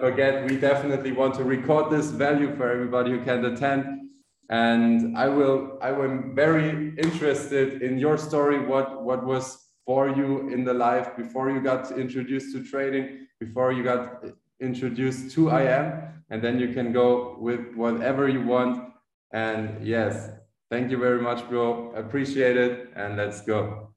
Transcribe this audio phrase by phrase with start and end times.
[0.00, 4.10] forget, we definitely want to record this value for everybody who can attend.
[4.50, 8.58] And I will, I am very interested in your story.
[8.64, 13.72] What what was for you in the life before you got introduced to trading, before
[13.72, 14.24] you got
[14.60, 15.92] introduced to IM,
[16.30, 18.92] and then you can go with whatever you want.
[19.32, 20.30] And yes,
[20.70, 21.92] thank you very much, bro.
[21.96, 22.90] Appreciate it.
[22.96, 23.88] And let's go.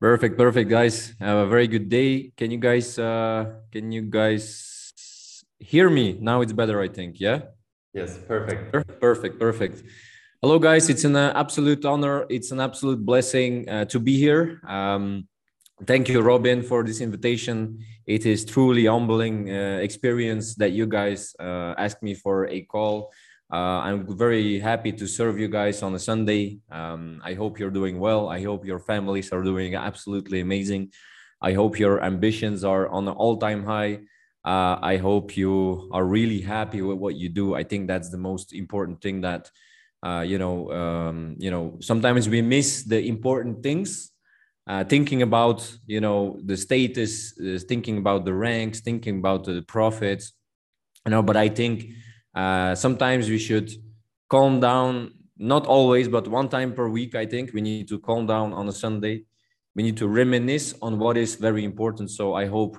[0.00, 1.14] Perfect, perfect, guys.
[1.20, 2.32] Have a very good day.
[2.36, 4.75] Can you guys uh can you guys
[5.58, 6.16] hear me?
[6.20, 7.20] Now it's better, I think.
[7.20, 7.40] Yeah.
[7.92, 8.72] Yes, perfect.
[9.00, 9.82] Perfect, perfect.
[10.42, 10.90] Hello, guys.
[10.90, 12.26] It's an uh, absolute honor.
[12.28, 14.60] It's an absolute blessing uh, to be here.
[14.68, 15.28] Um,
[15.86, 17.78] thank you, Robin, for this invitation.
[18.06, 23.12] It is truly humbling uh, experience that you guys uh, asked me for a call.
[23.50, 26.58] Uh, I'm very happy to serve you guys on a Sunday.
[26.70, 28.28] Um, I hope you're doing well.
[28.28, 30.92] I hope your families are doing absolutely amazing.
[31.40, 34.00] I hope your ambitions are on an all-time high.
[34.46, 37.54] Uh, I hope you are really happy with what you do.
[37.54, 39.50] I think that's the most important thing that
[40.06, 40.70] uh, you know.
[40.70, 44.12] Um, you know, sometimes we miss the important things.
[44.68, 49.62] Uh, thinking about you know the status, uh, thinking about the ranks, thinking about the
[49.62, 50.32] profits.
[51.04, 51.86] You know, but I think
[52.34, 53.70] uh, sometimes we should
[54.28, 57.14] calm down, not always, but one time per week.
[57.14, 59.24] I think we need to calm down on a Sunday.
[59.74, 62.10] We need to reminisce on what is very important.
[62.10, 62.78] So I hope,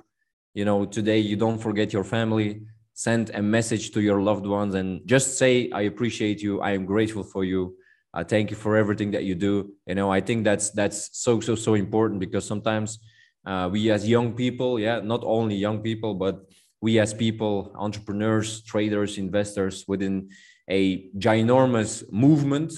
[0.58, 2.62] you know, today you don't forget your family.
[2.94, 6.60] Send a message to your loved ones and just say, "I appreciate you.
[6.68, 7.76] I am grateful for you.
[8.12, 9.54] Uh, thank you for everything that you do."
[9.86, 12.98] You know, I think that's that's so so so important because sometimes
[13.46, 16.34] uh, we as young people, yeah, not only young people, but
[16.80, 20.28] we as people, entrepreneurs, traders, investors within
[20.68, 22.72] a ginormous movement,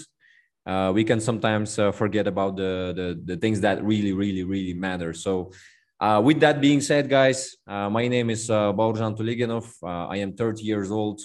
[0.66, 4.74] uh, we can sometimes uh, forget about the, the, the things that really, really, really
[4.74, 5.12] matter.
[5.14, 5.52] So,
[6.00, 9.70] uh, with that being said, guys, uh, my name is uh, Baurjan Tulegenov.
[9.82, 11.20] Uh, I am 30 years old.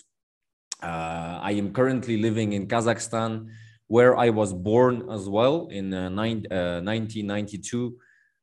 [0.83, 3.47] Uh, I am currently living in Kazakhstan,
[3.87, 7.95] where I was born as well in nine, 1992.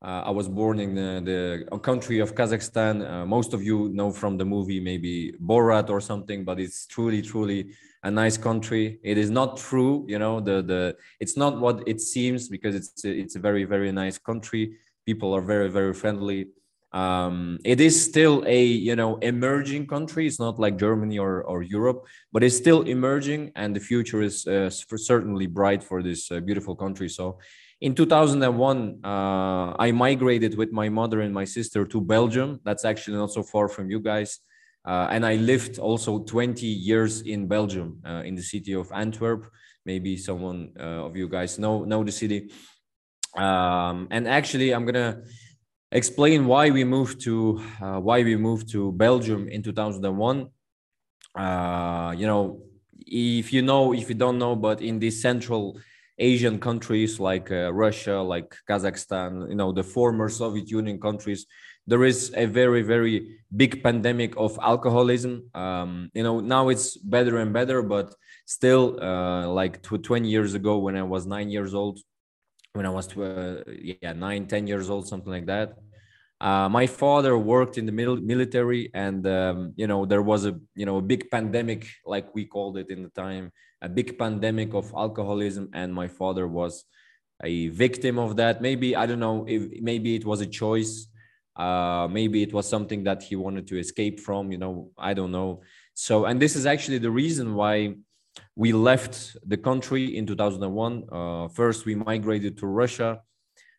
[0.03, 3.09] Uh, I was born in the, the country of Kazakhstan.
[3.09, 7.23] Uh, most of you know from the movie maybe Borat or something, but it's truly,
[7.23, 8.99] truly a nice country.
[9.05, 10.41] It is not true, you know.
[10.41, 14.77] The the it's not what it seems because it's it's a very very nice country.
[15.07, 16.49] People are very very friendly.
[16.93, 20.27] Um, it is still a you know emerging country.
[20.27, 24.47] It's not like Germany or or Europe, but it's still emerging, and the future is
[24.47, 27.09] uh, certainly bright for this uh, beautiful country.
[27.09, 27.39] So
[27.83, 33.17] in 2001 uh, i migrated with my mother and my sister to belgium that's actually
[33.17, 34.39] not so far from you guys
[34.87, 39.51] uh, and i lived also 20 years in belgium uh, in the city of antwerp
[39.85, 42.53] maybe someone uh, of you guys know know the city
[43.37, 45.23] um, and actually i'm gonna
[45.91, 50.49] explain why we moved to uh, why we moved to belgium in 2001
[51.35, 52.63] uh, you know
[53.07, 55.79] if you know if you don't know but in these central
[56.19, 61.47] Asian countries like uh, Russia, like Kazakhstan, you know, the former Soviet Union countries,
[61.87, 65.51] there is a very, very big pandemic of alcoholism.
[65.55, 68.15] Um, you know, now it's better and better, but
[68.45, 71.99] still, uh, like 20 years ago, when I was nine years old,
[72.73, 75.75] when I was, uh, yeah, nine, 10 years old, something like that.
[76.41, 80.59] Uh, my father worked in the mil- military, and um, you know there was a
[80.75, 84.75] you know a big pandemic, like we called it in the time, a big pandemic
[84.75, 86.85] of alcoholism and my father was
[87.45, 88.61] a victim of that.
[88.61, 91.07] Maybe i don't know if maybe it was a choice.
[91.55, 95.31] Uh, maybe it was something that he wanted to escape from you know i don't
[95.31, 95.61] know.
[95.95, 97.95] So and this is actually the reason why
[98.57, 103.21] we left the country in 2001 uh, first we migrated to russia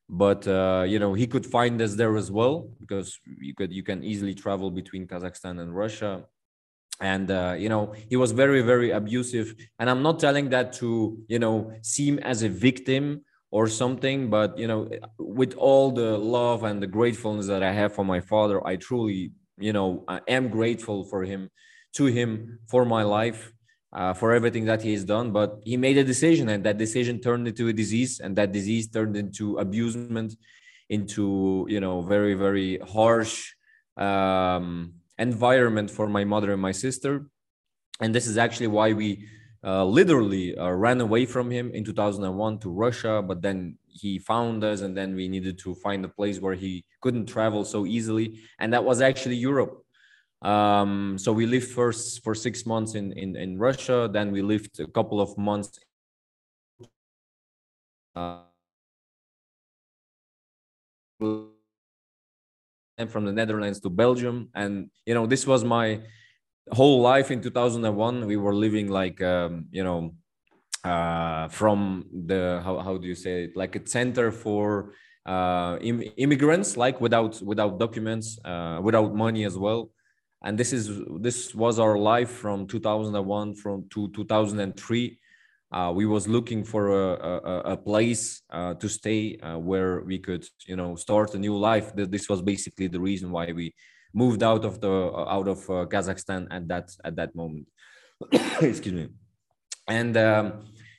[0.09, 3.83] but uh, you know he could find us there as well because you could you
[3.83, 6.25] can easily travel between kazakhstan and russia.
[6.99, 9.55] And uh, you know he was very very abusive.
[9.79, 14.57] And i'm not telling that to you know seem as a victim or something but
[14.57, 14.89] you know
[15.19, 19.31] with all the love and the gratefulness that i have for my father i truly
[19.59, 21.51] you know I am grateful for him
[21.97, 23.52] to him for my life
[23.94, 27.19] uh, for everything that he has done but he made a decision and that decision
[27.19, 30.36] turned into a disease and that disease turned into abusement
[30.90, 33.54] into you know very very harsh
[33.98, 37.28] um environment for my mother and my sister.
[38.00, 39.28] And this is actually why we
[39.63, 43.22] uh, literally uh, ran away from him in 2001 to Russia.
[43.22, 46.84] But then he found us, and then we needed to find a place where he
[47.01, 48.40] couldn't travel so easily.
[48.60, 49.82] And that was actually Europe.
[50.44, 54.10] Um, so we lived first for six months in, in, in Russia.
[54.12, 55.80] Then we lived a couple of months.
[58.16, 58.42] Uh,
[63.07, 66.01] from the Netherlands to Belgium, and you know this was my
[66.72, 68.25] whole life in 2001.
[68.28, 70.13] We were living like um, you know
[70.84, 74.94] uh, from the how, how do you say it like a center for
[75.25, 79.90] uh, Im- immigrants like without without documents uh, without money as well
[80.44, 85.18] and this is this was our life from 2001 from to 2003
[85.74, 90.19] uh, we was looking for a, a, a place uh, to stay uh, where we
[90.19, 91.92] could you know start a new life.
[91.95, 93.74] This was basically the reason why we
[94.13, 97.68] moved out of the out of uh, kazakhstan at that at that moment.
[98.62, 99.07] Excuse me.
[99.88, 100.54] And um,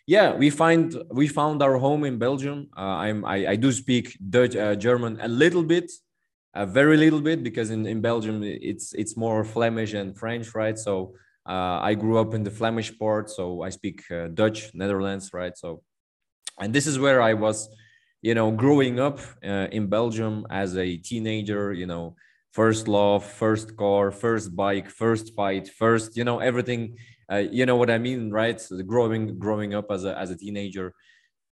[0.06, 2.68] yeah we find we found our home in belgium.
[2.76, 5.90] Uh, i'm I, I, do speak dutch uh, german a little bit
[6.54, 10.78] a very little bit because in, in belgium it's it's more flemish and french right?
[10.78, 11.14] So
[11.46, 15.56] uh, i grew up in the flemish part so i speak uh, dutch netherlands right?
[15.56, 15.82] So
[16.60, 17.68] and this is where i was
[18.22, 22.16] you know growing up uh, in belgium as a teenager you know
[22.52, 26.96] first love first car first bike first fight first you know everything
[27.30, 28.60] uh, you know what I mean, right?
[28.60, 30.94] So growing growing up as a as a teenager,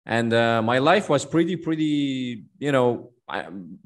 [0.06, 3.12] and uh, my life was pretty pretty you know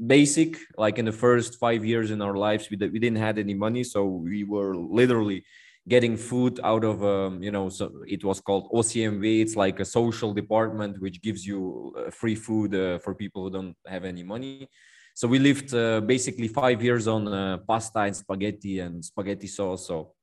[0.07, 0.59] basic.
[0.77, 3.85] Like in the first five years in our lives, we we didn't had any money,
[3.85, 5.45] so we were literally
[5.89, 9.85] getting food out of um, you know so it was called ocmw it's like a
[9.85, 14.23] social department which gives you uh, free food uh, for people who don't have any
[14.23, 14.69] money.
[15.17, 19.87] So we lived uh, basically 5 years on uh, pasta and spaghetti and spaghetti sauce.
[19.87, 20.15] So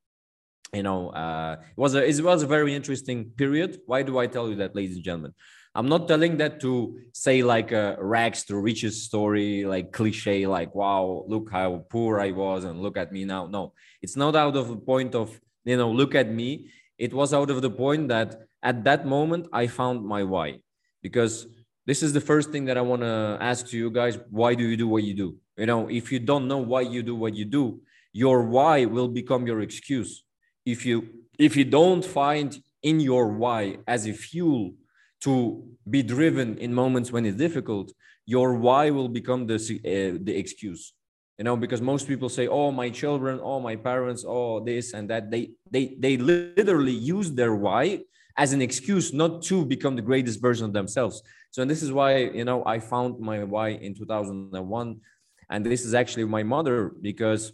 [0.74, 3.80] you know uh, it was a it was a very interesting period.
[3.86, 5.34] Why do i tell you that ladies and gentlemen
[5.76, 10.74] i'm not telling that to say like a rags to riches story like cliche like
[10.76, 13.48] wow look how poor i was and look at me now.
[13.48, 16.70] No it's not out of the point of you know look at me.
[16.98, 20.60] It was out of the point that at that moment i found my why.
[21.02, 21.48] Because
[21.88, 24.64] this is the first thing that i want to ask to you guys why do
[24.64, 25.38] you do what you do?
[25.58, 27.82] You know if you don't know why you do what you do
[28.14, 30.24] your why will become your excuse.
[30.66, 31.08] If you
[31.40, 34.74] if you don't find in your why as a fuel
[35.22, 37.94] to be driven in moments when it's difficult
[38.26, 40.94] your why will become the uh, the excuse.
[41.38, 45.10] You know because most people say oh my children oh my parents oh this and
[45.10, 45.32] that.
[45.32, 48.02] They they they literally use their why
[48.38, 51.24] as an excuse not to become the greatest version of themselves.
[51.52, 55.02] So and this is why you know i found my why in 2001
[55.50, 57.52] and this is actually my mother because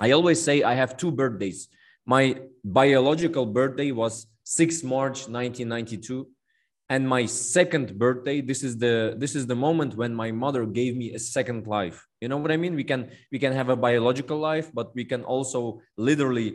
[0.00, 1.68] i always say i have two birthdays.
[2.06, 2.24] My
[2.64, 6.26] biological birthday was 6 March 1992
[6.92, 10.92] and my second birthday this is the this is the moment when my mother gave
[11.02, 11.98] me a second life.
[12.20, 12.74] You know what i mean?
[12.80, 13.00] We can
[13.32, 16.48] we can have a biological life but we can also literally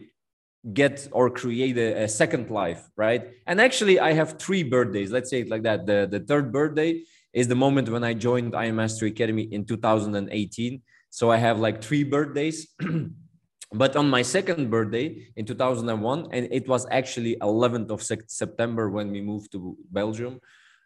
[0.74, 3.24] get or create a, a second life right?
[3.48, 5.10] And actually i have three birthdays.
[5.12, 5.88] Let's say it like that.
[5.90, 6.92] The the third birthday
[7.34, 12.04] is the moment when i joined IM Academy in 2018 so i have like three
[12.04, 12.58] birthdays
[13.74, 19.12] but on my second birthday in 2001 and it was actually 11th of september when
[19.12, 20.40] we moved to belgium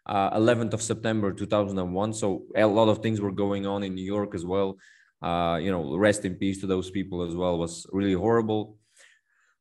[0.06, 4.04] uh, 11th of september 2001 so a lot of things were going on in new
[4.04, 4.78] york as well.
[5.22, 7.56] Uh, you know rest in peace to those people as well.
[7.56, 8.78] Was really horrible.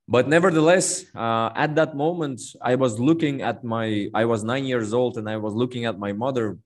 [0.07, 4.91] But nevertheless uh, at that moment i was looking at my i was nine years
[4.93, 6.57] old and i was looking at my mother.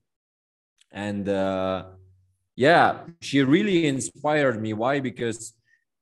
[0.94, 1.84] And uh,
[2.56, 4.72] yeah she really inspired me.
[4.72, 5.02] Why?
[5.02, 5.54] Because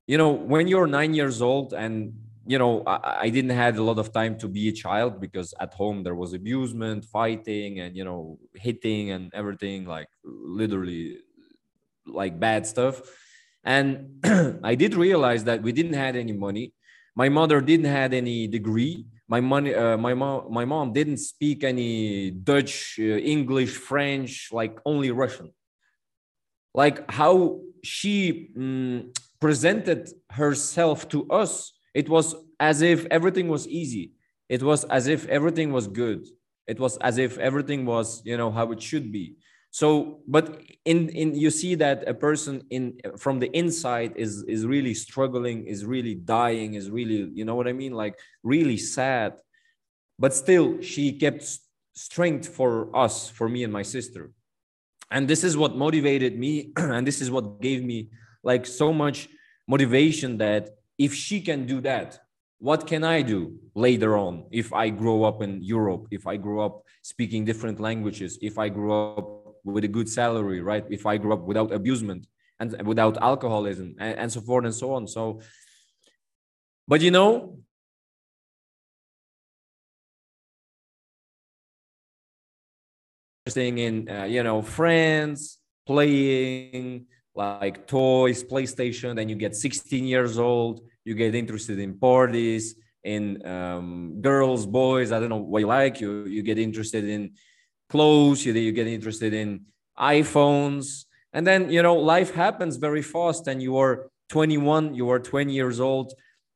[0.07, 2.13] you know when you're nine years old and
[2.45, 5.53] you know I, I, didn't had a lot of time to be a child because
[5.59, 11.19] at home there was abusement fighting and you know hitting and everything like literally
[12.05, 13.01] like bad stuff.
[13.63, 14.19] And
[14.63, 16.73] i did realize that we didn't had any money.
[17.15, 19.05] My mother didn't had any degree.
[19.29, 24.79] My money uh, my mom my mom didn't speak any dutch uh, english french like
[24.85, 25.53] only russian.
[26.73, 34.13] Like how she mm, presented herself to us, it was as if everything was easy.
[34.47, 36.25] It was as if everything was good.
[36.65, 39.35] It was as if everything was, you know, how it should be.
[39.69, 40.45] So, but
[40.85, 42.83] in in you see that a person in
[43.17, 47.67] from the inside is is really struggling, is really dying, is really, you know what
[47.67, 49.31] I mean, like really sad.
[50.23, 51.43] But still, she kept
[52.07, 54.31] strength for us, for me and my sister.
[55.11, 58.09] And this is what motivated me, and this is what gave me
[58.43, 59.29] like so much
[59.67, 62.19] motivation that if she can do that
[62.59, 66.59] what can i do later on if i grow up in europe if i grow
[66.65, 70.85] up speaking different languages if i grow up with a good salary right?
[70.89, 72.27] If i grow up without abusement
[72.59, 75.07] and without alcoholism and, and so forth and so on.
[75.07, 75.41] So
[76.87, 77.59] but you know
[83.47, 87.05] staying in uh, you know france playing
[87.35, 89.15] like toys, PlayStation.
[89.15, 95.11] Then you get 16 years old, you get interested in parties, in um, girls, boys.
[95.11, 95.99] I don't know what you like.
[95.99, 97.31] You you get interested in
[97.89, 98.45] clothes.
[98.45, 99.65] You you get interested in
[99.99, 105.19] iPhones, and then you know life happens very fast, and you are 21, you are
[105.19, 106.13] 20 years old,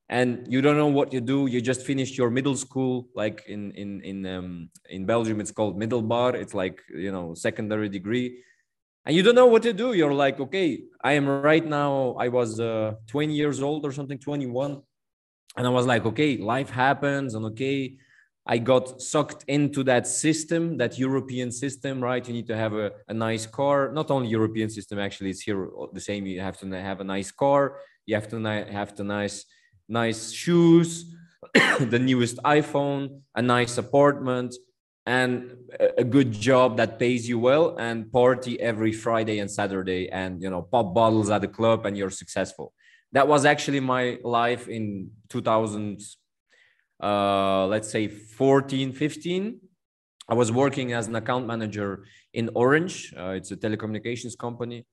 [0.09, 1.47] and you don't know what you do.
[1.47, 5.77] You just finished your middle school, like in in in um, in Belgium, it's called
[5.77, 6.33] middelbaar.
[6.33, 8.43] It's like you know secondary degree
[9.07, 9.93] and you don't know what to do.
[9.93, 14.19] You're like okay i am right now i was uh, 20 years old or something
[14.19, 14.81] 21
[15.55, 17.33] and i was like okay life happens.
[17.33, 17.95] And okay
[18.45, 22.27] i got sucked into that system that european system right?
[22.27, 23.91] You need to have a, a nice car.
[23.93, 26.25] Not only european system actually it's here the same.
[26.27, 27.79] You have to have a nice car.
[28.05, 28.37] You have to
[28.79, 29.45] have the nice
[29.87, 30.89] nice shoes
[31.79, 34.53] the newest iphone a nice apartment
[35.07, 35.55] and
[35.97, 40.49] a good job that pays you well and party every friday and saturday and you
[40.49, 42.73] know pop bottles at the club and you're successful.
[43.13, 46.01] That was actually my life in 2000
[47.01, 49.61] uh, let's say 14 15
[50.27, 54.85] i was working as an account manager in orange uh, it's a telecommunications company.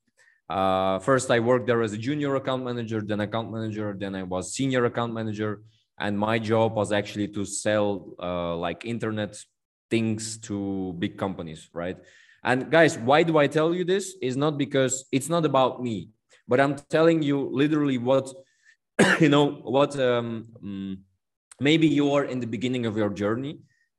[0.48, 4.22] Uh, first i worked there as a junior account manager then account manager then i
[4.22, 5.62] was senior account manager.
[5.96, 7.88] And my job was actually to sell
[8.20, 9.32] uh, like internet
[9.90, 11.96] things to big companies, right?
[12.42, 14.16] And guys, why do I tell you this?
[14.20, 16.10] Is not because it's not about me,
[16.46, 18.32] but I'm telling you literally what
[19.20, 20.98] you know what um, mm,
[21.60, 23.58] maybe you are in the beginning of your journey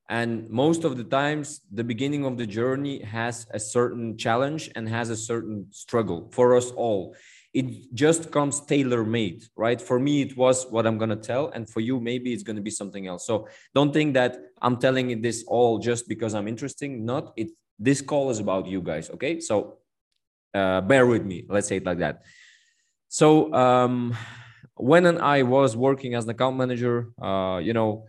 [0.10, 4.88] and most of the times the beginning of the journey has a certain challenge and
[4.88, 7.16] has a certain struggle for us all
[7.56, 9.82] it just comes tailor made right?
[9.82, 12.70] For me it was what i'm to tell and for you maybe it's to be
[12.70, 13.26] something else.
[13.26, 14.32] So don't think that
[14.62, 17.06] i'm telling this all just because i'm interesting.
[17.06, 19.40] Not it this call is about you guys okay?
[19.40, 19.80] So
[20.54, 21.46] uh, bear with me.
[21.50, 22.24] Let's say it like that.
[23.08, 24.16] So um,
[24.76, 28.06] when i was working as an account manager uh, you know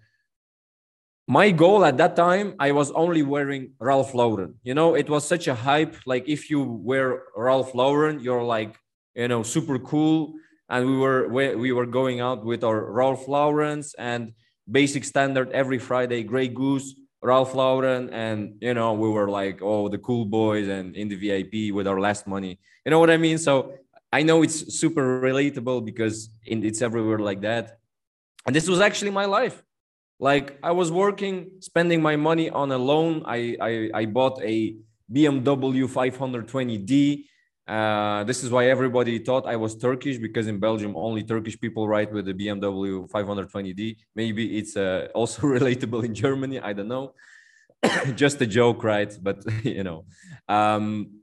[1.28, 4.54] my goal at that time i was only wearing ralph lauren.
[4.64, 5.94] You know it was such a hype.
[6.04, 8.74] Like if you wear ralph lauren you're like
[9.16, 10.34] you know super cool.
[10.68, 14.32] And we were we were going out with our Ralph Lauren's and
[14.70, 18.10] basic standard every Friday Grey Goose Ralph Lauren.
[18.10, 21.86] And you know we were like oh the cool boys and in the VIP with
[21.86, 22.58] our last money.
[22.84, 23.38] You know what I mean?
[23.38, 23.74] So
[24.12, 27.78] I know it's super relatable because it's everywhere like that.
[28.46, 29.62] And this was actually my life.
[30.18, 33.22] Like I was working spending my money on a loan.
[33.24, 34.76] I I, I bought a
[35.12, 37.24] BMW 520D
[37.66, 41.88] uh, this is why everybody thought I was Turkish because in Belgium only Turkish people
[41.88, 43.96] ride with the BMW 520d.
[44.14, 46.60] Maybe it's uh, also relatable in Germany.
[46.60, 47.14] I don't know.
[48.14, 49.12] Just a joke, right?
[49.20, 50.04] But you know,
[50.48, 51.20] um,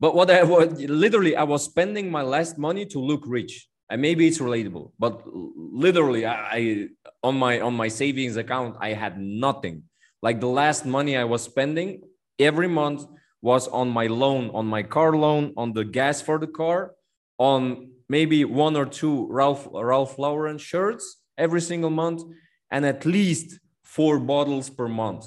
[0.00, 4.00] but what I was literally I was spending my last money to look rich, and
[4.00, 4.92] maybe it's relatable.
[4.98, 6.88] But literally, I, I
[7.22, 9.82] on my on my savings account I had nothing.
[10.22, 12.02] Like the last money I was spending
[12.38, 13.06] every month
[13.40, 16.94] was on my loan, on my car loan, on the gas for the car,
[17.38, 22.22] on maybe one or two Ralph Ralph Lauren shirts every single month,
[22.70, 25.26] and at least four bottles per month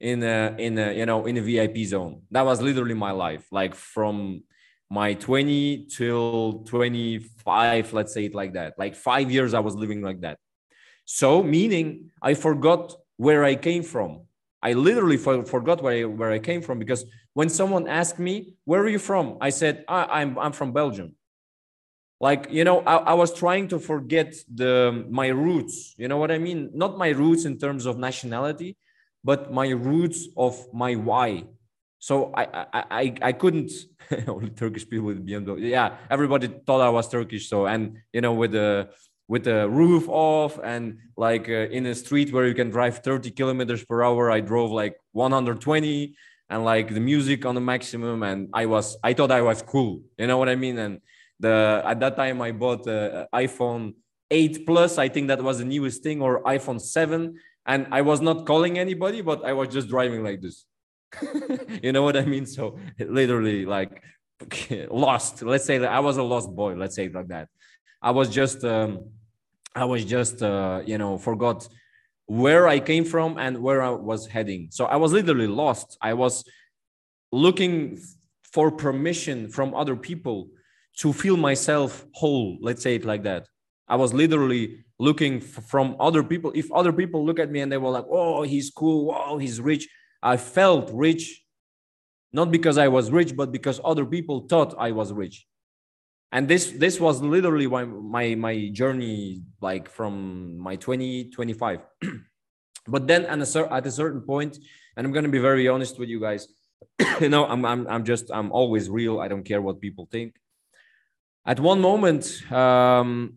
[0.00, 2.22] in a in a you know in a VIP zone.
[2.30, 4.42] That was literally my life, like from
[4.90, 8.74] my 20 till 25, let's say it like that.
[8.76, 10.38] Like five years, I was living like that.
[11.04, 14.22] So meaning I forgot where I came from.
[14.62, 18.56] I literally for, forgot where I, where I came from because when someone asked me,
[18.64, 19.38] Where are you from?
[19.40, 21.14] I said, I'm, I'm from Belgium.
[22.20, 25.94] Like, you know, I, I was trying to forget the my roots.
[25.96, 26.70] You know what I mean?
[26.74, 28.76] Not my roots in terms of nationality,
[29.24, 31.44] but my roots of my why.
[31.98, 33.72] So I I I, I couldn't
[34.28, 35.70] only Turkish people with BMW.
[35.70, 37.48] Yeah, everybody thought I was Turkish.
[37.48, 38.90] So and you know with the
[39.26, 43.30] with the roof off and like uh, in a street where you can drive 30
[43.30, 46.16] kilometers per hour, I drove like 120
[46.50, 50.02] and like the music on the maximum and i was i thought i was cool.
[50.18, 50.76] You know what i mean?
[50.78, 51.00] And
[51.38, 53.94] the at that time i bought a iphone
[54.32, 54.98] 8 plus.
[54.98, 58.78] I think that was the newest thing or iphone 7 and i was not calling
[58.78, 60.66] anybody but i was just driving like this.
[61.84, 62.46] You know what i mean?
[62.46, 64.02] So literally like
[64.90, 65.42] lost.
[65.42, 67.48] Let's say that i was a lost boy let's say it like that.
[68.02, 68.90] I was just um
[69.76, 71.68] i was just uh you know forgot
[72.30, 74.68] where I came from and where I was heading.
[74.70, 75.98] So I was literally lost.
[76.00, 76.44] I was
[77.32, 77.98] looking
[78.52, 80.48] for permission from other people
[80.98, 82.56] to feel myself whole.
[82.60, 83.48] Let's say it like that.
[83.88, 86.52] I was literally looking from other people.
[86.54, 89.12] If other people look at me and they were like, oh, he's cool.
[89.12, 89.88] Oh, he's rich.
[90.22, 91.42] I felt rich,
[92.32, 95.48] not because I was rich, but because other people thought I was rich.
[96.32, 101.80] And this this was literally my my, my journey like from my 20 25
[102.86, 104.58] but then at a, at a certain point
[104.96, 106.48] and i'm going to be very honest with you guys
[107.20, 109.20] you know I'm, I'm i'm just i'm always real.
[109.20, 110.36] I don't care what people think.
[111.46, 113.34] At one moment um,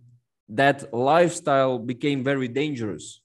[0.49, 3.21] that lifestyle became very dangerous.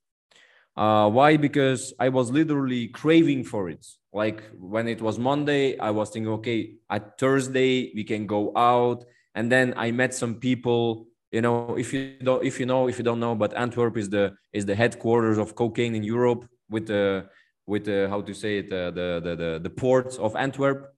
[0.77, 1.37] Uh, why?
[1.37, 3.87] Because i was literally craving for it.
[4.13, 9.05] Like when it was monday i was thinking okay at thursday we can go out
[9.35, 12.99] and then i met some people you know if you don't if you know if
[12.99, 16.87] you don't know but antwerp is the is the headquarters of cocaine in europe with
[16.87, 17.27] the
[17.67, 20.95] with the how to say it uh, the, the the the port of antwerp.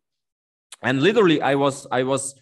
[0.82, 2.34] And literally i was i was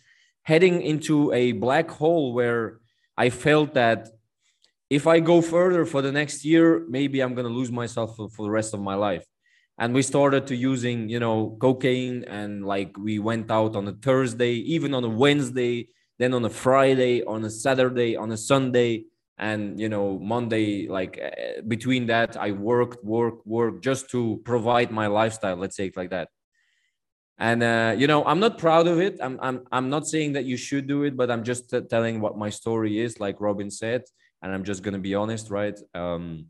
[0.43, 2.79] heading into a black hole where
[3.17, 4.09] i felt that
[4.91, 8.29] if i go further for the next year maybe i'm going to lose myself for,
[8.29, 9.27] for the rest of my life
[9.79, 13.93] and we started to using you know cocaine and like we went out on a
[13.93, 19.05] thursday even on a wednesday then on a friday on a saturday on a sunday
[19.39, 24.91] and you know monday like uh, between that i worked work work just to provide
[24.91, 26.29] my lifestyle let's say it like that.
[27.41, 29.21] And uh, you know i'm not proud of it.
[29.23, 32.21] I'm, I'm i'm not saying that you should do it but i'm just t- telling
[32.21, 34.03] what my story is like robin said
[34.43, 35.79] and i'm just to be honest right?
[35.95, 36.47] Um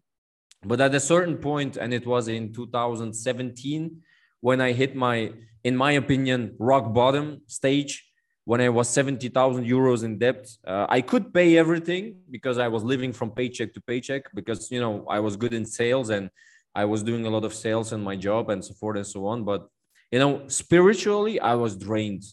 [0.65, 4.01] but at a certain point and it was in 2017
[4.41, 5.33] when i hit my
[5.65, 8.05] in my opinion rock bottom stage
[8.45, 12.83] when i was 70000 euros in debt uh, i could pay everything because i was
[12.83, 16.31] living from paycheck to paycheck because you know i was good in sales and
[16.75, 19.27] i was doing a lot of sales in my job and so forth and so
[19.27, 19.45] on.
[19.45, 19.69] But
[20.11, 22.25] you know spiritually i was drained.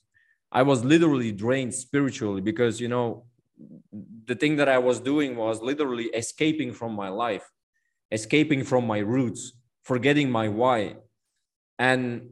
[0.51, 3.25] I was literally drained spiritually because you know
[4.25, 7.47] the thing that i was doing was literally escaping from my life
[8.11, 10.95] escaping from my roots, forgetting my why.
[11.79, 12.29] And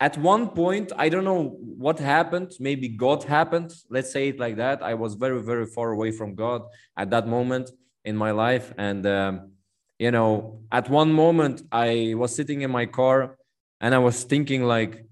[0.00, 2.52] at one point, I don't know what happened.
[2.60, 3.72] Maybe God happened.
[3.88, 4.82] Let's say it like that.
[4.82, 6.62] I was very, very far away from God
[6.96, 7.70] at that moment
[8.04, 8.72] in my life.
[8.76, 9.52] And, um,
[9.98, 13.38] you know, at one moment, I was sitting in my car
[13.80, 15.04] and I was thinking, like,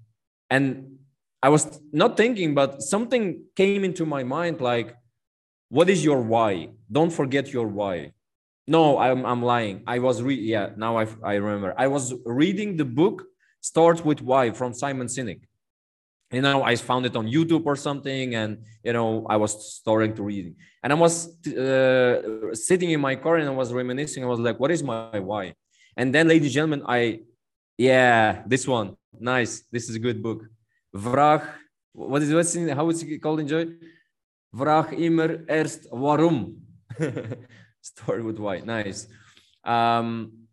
[0.49, 0.97] and
[1.41, 4.95] I was not thinking, but something came into my mind like,
[5.69, 6.69] what is your why?
[6.91, 8.13] Don't forget your why.
[8.67, 9.83] No, I'm, I'm lying.
[9.85, 11.73] I was re yeah, now I, I remember.
[11.77, 13.23] I was reading the book
[13.61, 15.41] Start with Why from Simon Sinek.
[16.31, 20.15] You know, I found it on YouTube or something, and you know, I was starting
[20.15, 20.55] to read.
[20.83, 24.23] And I was uh, sitting in my car and I was reminiscing.
[24.23, 25.53] I was like, what is my why?
[25.95, 27.19] And then, ladies and gentlemen, I
[27.77, 28.95] yeah, this one.
[29.19, 29.63] Nice.
[29.71, 30.43] This is a good book.
[30.93, 31.41] Vraag,
[31.93, 33.67] what is what's in, how is it called in Joy?
[34.53, 36.57] Vraag immer erst warum.
[37.85, 38.65] Story with white.
[38.65, 39.07] Nice.
[39.63, 40.47] Um,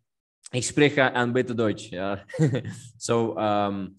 [0.52, 1.90] ich spreche ein bisschen Deutsch.
[1.90, 2.18] Yeah.
[2.98, 3.96] so, um,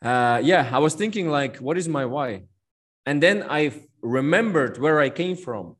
[0.00, 2.44] uh, yeah, I was thinking like, what is my why?
[3.04, 5.74] And then I remembered where I came from.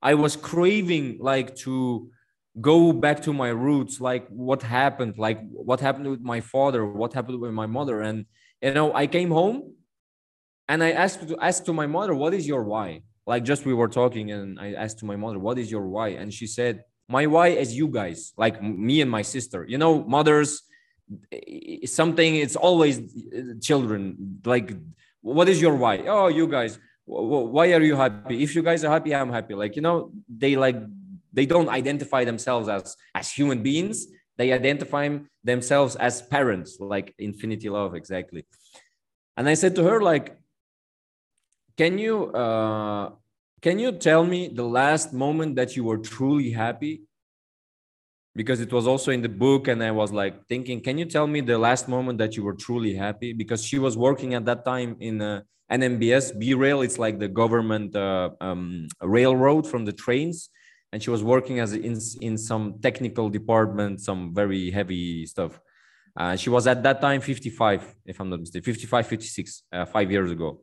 [0.00, 2.10] I was craving like to
[2.58, 7.12] go back to my roots, like what happened, like what happened with my father, what
[7.12, 8.00] happened with my mother.
[8.00, 8.24] And,
[8.62, 9.74] you know, I came home
[10.66, 13.02] and I asked to ask to my mother, what is your why?
[13.30, 16.08] Like just we were talking and i asked to my mother what is your why?
[16.20, 16.74] And she said
[17.16, 19.60] my why is you guys like me and my sister.
[19.72, 20.50] You know mothers
[22.00, 24.00] something it's always uh, children
[24.54, 24.68] like
[25.34, 25.94] what is your why?
[26.14, 26.72] Oh you guys
[27.56, 28.36] why are you happy?
[28.46, 29.54] If you guys are happy i'm happy.
[29.62, 29.96] Like you know
[30.42, 30.78] they like
[31.36, 33.96] they don't identify themselves as as human beings.
[34.38, 35.04] They identify
[35.52, 38.42] themselves as parents like infinity love exactly.
[39.36, 40.26] And i said to her like
[41.80, 43.04] can you uh,
[43.60, 47.02] can you tell me the last moment that you were truly happy?
[48.34, 51.26] Because it was also in the book, and I was like thinking, can you tell
[51.26, 53.32] me the last moment that you were truly happy?
[53.32, 56.80] Because she was working at that time in uh, NMBS, B Rail.
[56.82, 60.48] It's like the government uh, um, railroad from the trains,
[60.92, 65.60] and she was working as in in some technical department, some very heavy stuff.
[66.16, 70.10] Uh, she was at that time 55, if I'm not mistaken, 55, 56, uh, five
[70.10, 70.60] years ago.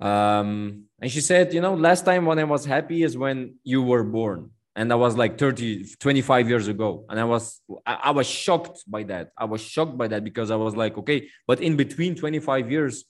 [0.00, 3.82] Um, and she said, you know, last time when I was happy is when you
[3.82, 4.50] were born.
[4.76, 7.04] And that was like 30, 25 years ago.
[7.08, 9.30] And I was, I, I was shocked by that.
[9.36, 13.04] I was shocked by that because I was like, okay, but in between 25 years,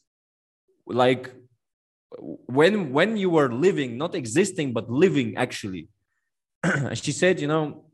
[0.86, 1.30] like
[2.16, 5.88] when, when you were living, not existing, but living actually,
[6.94, 7.84] she said, you know,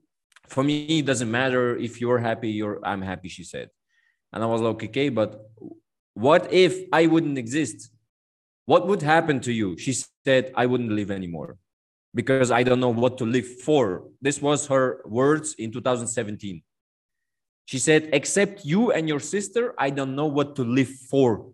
[0.47, 3.71] for me, it doesn't matter if you're happy, you're, I'm happy, she said.
[4.33, 5.41] And I was like, okay, but
[6.15, 7.91] what if I wouldn't exist?
[8.67, 9.77] What would happen to you?
[9.79, 9.93] She
[10.25, 11.59] said, I wouldn't live anymore
[12.15, 14.05] because I don't know what to live for.
[14.23, 16.63] This was her words in 2017.
[17.67, 21.51] She said, Except you and your sister, I don't know what to live for.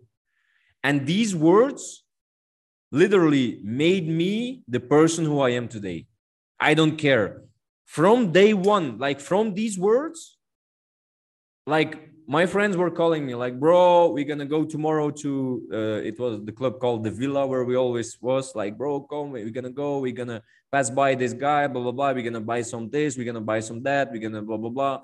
[0.83, 2.03] And these words
[2.91, 6.07] literally made me the person who I am today.
[6.59, 7.43] I don't care.
[7.85, 10.37] From day one, like from these words,
[11.67, 16.17] like my friends were calling me like bro we're gonna go tomorrow to uh, it
[16.19, 19.69] was the club called the villa where we always was like bro come we're gonna
[19.69, 23.17] go we're gonna pass by this guy blah blah blah we're gonna buy some this
[23.17, 25.01] we're gonna buy some that we're gonna blah blah blah.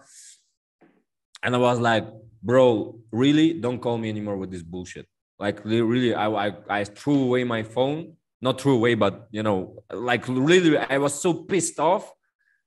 [1.44, 2.08] And i was like
[2.42, 3.54] bro really?
[3.54, 5.08] Don't call me anymore with this bullshit.
[5.40, 9.84] Like really i i, I threw away my phone not threw away but you know
[9.92, 12.12] like really i was so pissed off.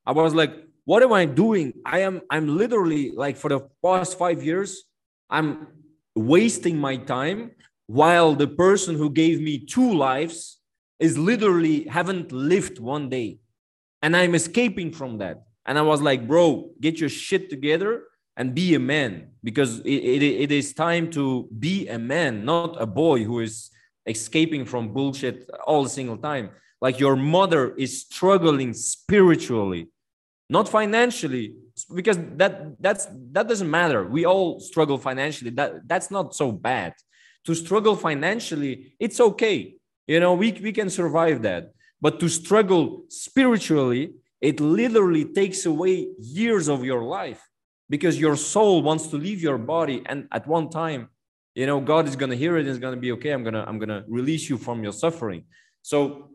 [0.05, 0.53] I was like
[0.85, 1.73] what am i doing?
[1.85, 4.85] I am i'm literally like for the past 5 years
[5.29, 5.69] i'm
[6.15, 7.53] wasting my time
[7.87, 10.59] while the person who gave me two lives
[10.99, 13.39] is literally haven't lived one day.
[14.03, 15.45] And i'm escaping from that.
[15.67, 18.05] And i was like bro get your shit together
[18.37, 22.81] and be a man because it, it, it is time to be a man not
[22.81, 23.71] a boy who is
[24.07, 26.51] escaping from bullshit all the single time.
[26.81, 29.89] Like your mother is struggling spiritually
[30.51, 31.55] not financially
[31.95, 34.05] because that that's that doesn't matter.
[34.05, 35.51] We all struggle financially.
[35.51, 36.93] That that's not so bad.
[37.47, 39.77] To struggle financially it's okay.
[40.09, 41.71] You know we, we can survive that.
[42.01, 47.43] But to struggle spiritually it literally takes away years of your life
[47.89, 50.03] because your soul wants to leave your body.
[50.05, 51.11] And at one time
[51.55, 53.31] you know god is going to hear it and it's going to be okay.
[53.31, 55.45] I'm going to i'm going to release you from your suffering.
[55.83, 56.31] So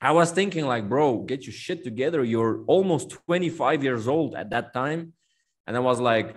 [0.00, 2.22] I was thinking like, bro, get your shit together.
[2.22, 5.14] You're almost 25 years old at that time.
[5.66, 6.36] And I was like,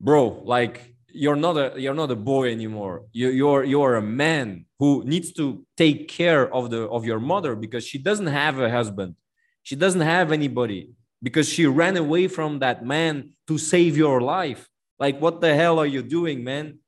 [0.00, 3.04] bro, like you're not a you're not a boy anymore.
[3.12, 7.56] You, you're you're a man who needs to take care of the of your mother
[7.56, 9.16] because she doesn't have a husband.
[9.62, 10.90] She doesn't have anybody
[11.22, 14.68] because she ran away from that man to save your life.
[14.98, 16.78] Like, what the hell are you doing, man?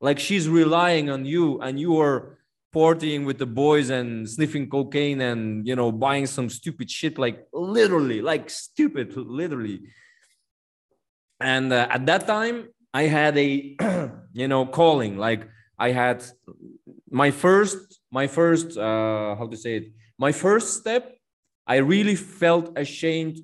[0.00, 2.38] Like she's relying on you and you are
[2.74, 7.46] partying with the boys and sniffing cocaine and you know buying some stupid shit like
[7.52, 9.80] literally like stupid literally.
[11.40, 13.76] And uh, at that time i had a
[14.32, 16.24] you know calling like i had
[17.10, 19.86] my first my first uh how to say it?
[20.18, 21.02] My first step
[21.66, 23.36] i really felt ashamed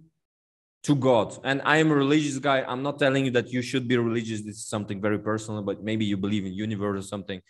[0.82, 1.38] to god.
[1.44, 2.58] And i am a religious guy.
[2.66, 4.40] I'm not telling you that you should be religious.
[4.40, 7.40] This is something very personal but maybe you believe in universe or something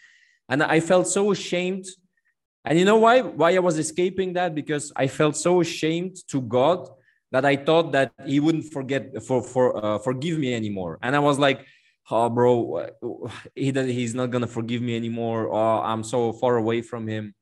[0.50, 1.86] and i felt so ashamed.
[2.66, 4.54] And you know why why i was escaping that?
[4.54, 6.88] Because i felt so ashamed to god
[7.32, 10.98] that i thought that he wouldn't forget for for uh, forgive me anymore.
[11.00, 11.64] And i was like
[12.10, 12.86] oh bro
[13.54, 15.48] he he's not gonna forgive me anymore.
[15.50, 17.34] Oh i'm so far away from him.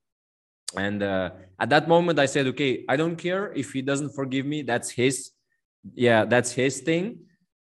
[0.77, 4.47] And uh, at that moment i said okay i don't care if he doesn't forgive
[4.47, 4.63] me.
[4.63, 5.33] That's his
[5.95, 7.05] yeah that's his thing.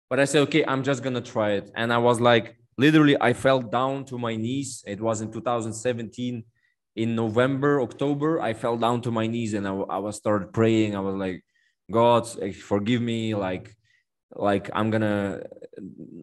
[0.08, 1.72] But i said okay i'm just gonna try it.
[1.74, 4.82] And i was like literally i fell down to my knees.
[4.86, 6.44] It was in 2017
[6.96, 8.40] in november october.
[8.40, 10.96] I fell down to my knees and i, I was started praying.
[10.96, 11.44] I was like
[11.90, 13.34] god forgive me.
[13.34, 13.76] Like
[14.34, 15.42] like i'm gonna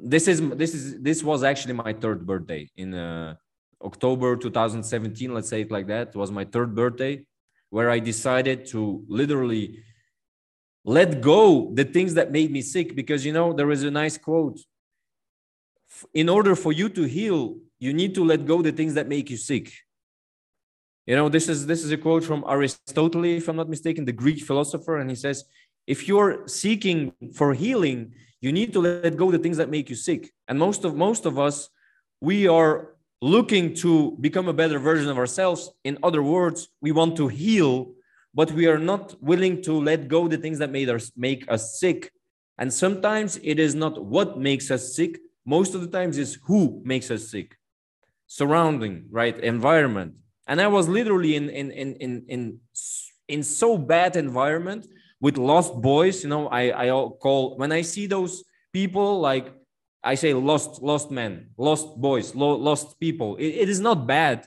[0.03, 3.35] this is this is this was actually my third birthday in uh,
[3.83, 6.15] october 2017 let's say it like that.
[6.15, 7.23] Was my third birthday
[7.69, 9.83] where i decided to literally
[10.85, 14.17] let go the things that made me sick because you know there is a nice
[14.17, 14.59] quote
[16.13, 19.29] in order for you to heal, you need to let go the things that make
[19.29, 19.71] you sick.
[21.05, 24.11] You know, this is this is a quote from Aristotle, if I'm not mistaken, the
[24.11, 25.45] Greek philosopher, and he says,
[25.87, 29.95] if you're seeking for healing, you need to let go the things that make you
[29.95, 30.31] sick.
[30.47, 31.69] And most of most of us,
[32.21, 35.71] we are looking to become a better version of ourselves.
[35.83, 37.93] In other words, we want to heal,
[38.33, 41.79] but we are not willing to let go the things that made us make us
[41.79, 42.11] sick.
[42.57, 46.81] And sometimes it is not what makes us sick, most of the times is who
[46.83, 47.57] makes us sick.
[48.27, 49.37] Surrounding right?
[49.39, 50.13] Environment.
[50.47, 52.59] And i was literally in in in in in,
[53.27, 54.87] in so bad environment
[55.21, 59.53] with lost boys you know i i call when i see those people like
[60.03, 63.35] i say lost lost men lost boys lo- lost people.
[63.35, 64.45] It, it is not bad.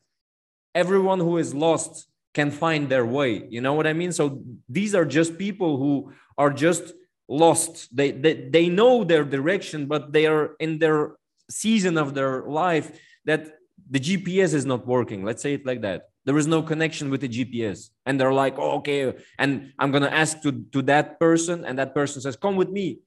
[0.74, 3.46] Everyone who is lost can find their way.
[3.50, 4.12] You know what i mean?
[4.12, 6.92] So these are just people who are just
[7.28, 7.94] lost.
[7.94, 11.16] They, they they know their direction but they are in their
[11.50, 13.58] season of their life that
[13.90, 15.24] the gps is not working.
[15.24, 16.08] Let's say it like that.
[16.24, 19.14] There is no connection with the gps and they're like oh, okay.
[19.38, 21.64] And i'm going to ask to to that person.
[21.64, 23.00] And that person says come with me.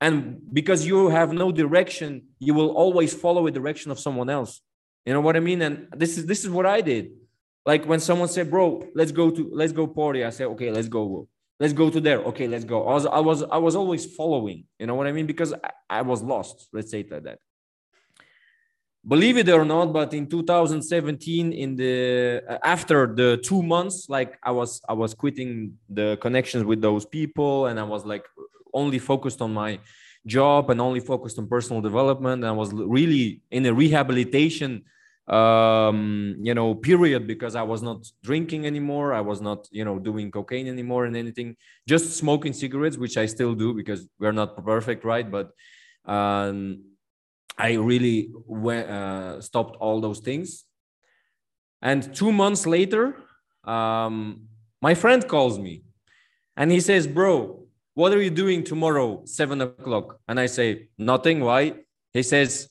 [0.00, 4.60] And because you have no direction you will always follow a direction of someone else.
[5.06, 5.62] You know what i mean?
[5.62, 7.12] And this is this is what i did.
[7.66, 10.24] Like when someone said bro let's go to let's go party.
[10.24, 11.28] I said okay let's go
[11.60, 12.20] let's go to there.
[12.30, 12.88] Okay let's go.
[12.88, 15.26] I was i was i was always following you know what i mean?
[15.26, 17.38] Because i, I was lost let's say it like that.
[19.06, 24.38] Believe it or not but in 2017 in the uh, after the two months like
[24.42, 28.26] i was i was quitting the connections with those people and i was like
[28.74, 29.78] only focused on my
[30.26, 32.42] job and only focused on personal development.
[32.42, 34.84] And i was really in a rehabilitation
[35.30, 39.96] um you know period because i was not drinking anymore i was not you know
[39.96, 44.56] doing cocaine anymore and anything just smoking cigarettes which i still do because we're not
[44.64, 45.52] perfect right but
[46.04, 46.80] um
[47.60, 50.64] I really uh, stopped all those things.
[51.82, 53.16] And two months later,
[53.64, 54.44] um,
[54.80, 55.82] my friend calls me
[56.56, 60.18] and he says, Bro, what are you doing tomorrow, seven o'clock?
[60.26, 61.40] And I say, Nothing.
[61.40, 61.74] Why?
[62.14, 62.70] He says,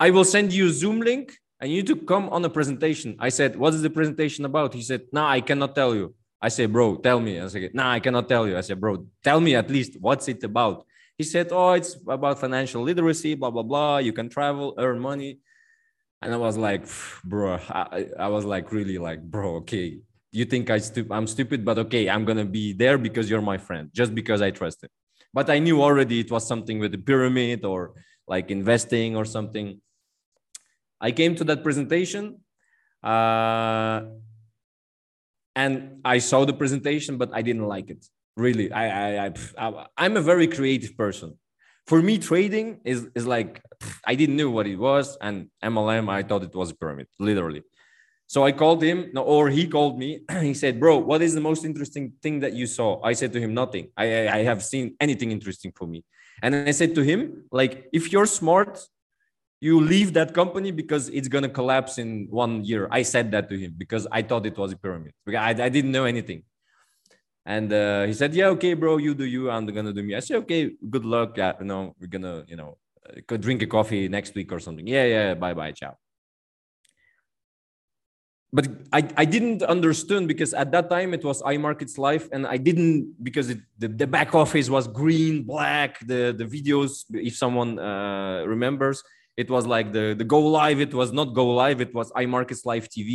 [0.00, 3.16] I will send you Zoom link and you need to come on a presentation.
[3.18, 4.74] I said, What is the presentation about?
[4.74, 6.14] He said, No, I cannot tell you.
[6.40, 7.40] I say, Bro, tell me.
[7.40, 8.56] I said, No, I cannot tell you.
[8.56, 10.84] I said, Bro, tell me at least what's it about
[11.18, 13.98] he said, "Oh, it's about financial literacy, blah blah blah.
[13.98, 15.40] You can travel, earn money."
[16.22, 16.86] And I was like,
[17.24, 19.98] "Bro," I, I was like, really like, "Bro, okay,
[20.30, 23.58] you think I stu- I'm stupid, but okay, I'm gonna be there because you're my
[23.58, 24.90] friend, just because I trust him.
[25.34, 27.94] But I knew already it was something with the pyramid or
[28.28, 29.80] like investing or something.
[31.00, 32.40] I came to that presentation.
[33.02, 34.02] Uh,
[35.58, 38.04] and I saw the presentation, but I didn't like it.
[38.36, 38.84] Really i
[39.26, 41.28] i, I i'm a very creative person.
[41.90, 43.52] For me trading is is like
[44.10, 45.36] i didn't know what it was and
[45.72, 47.62] mlm i thought it was a pyramid literally.
[48.32, 48.98] So i called him
[49.34, 50.10] or he called me
[50.50, 52.88] he said bro what is the most interesting thing that you saw?
[53.10, 53.84] I said to him nothing.
[53.96, 54.06] I
[54.38, 56.00] i have seen anything interesting for me.
[56.44, 57.20] And i said to him
[57.60, 58.72] like if you're smart
[59.60, 63.48] you leave that company because it's going to collapse in one year i said that
[63.48, 66.42] to him because i thought it was a pyramid because I, I didn't know anything
[67.48, 69.50] and uh, he said, "Yeah, okay, bro, you do you.
[69.50, 71.38] I'm gonna do me." I said, "Okay, good luck.
[71.38, 72.76] Yeah, you know, we're gonna, you know,
[73.08, 75.96] uh, drink a coffee next week or something." Yeah, yeah, bye, bye, ciao.
[78.52, 82.58] But I, I didn't understand because at that time it was iMarkets Live, and I
[82.58, 86.00] didn't because it, the, the back office was green, black.
[86.06, 89.02] The the videos, if someone uh, remembers,
[89.42, 92.66] it was like the the go live it was not go live it was imarkets
[92.70, 93.10] live tv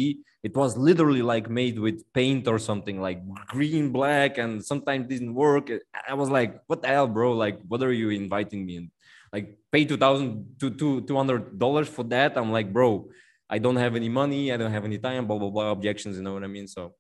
[0.47, 5.33] it was literally like made with paint or something like green black and sometimes didn't
[5.33, 5.71] work.
[6.07, 7.31] I was like what the hell bro?
[7.33, 8.91] Like what are you inviting me in?
[9.31, 12.37] Like pay 2000 to 200 dollars for that?
[12.37, 13.09] I'm like bro
[13.49, 16.23] i don't have any money i don't have any time blah blah blah objections you
[16.23, 16.67] know what i mean?
[16.67, 16.95] So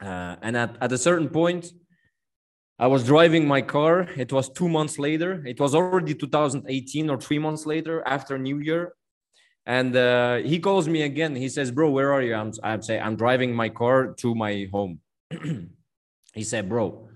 [0.00, 1.70] uh, and at, at a certain point
[2.78, 4.08] I was driving my car.
[4.16, 5.44] It was two months later.
[5.46, 8.94] It was already 2018 or three months later after New Year.
[9.64, 11.36] And uh, he calls me again.
[11.36, 12.34] He says, Bro, where are you?
[12.34, 14.98] I'm, I'm saying, I'm driving my car to my home.
[16.34, 17.08] he said, Bro,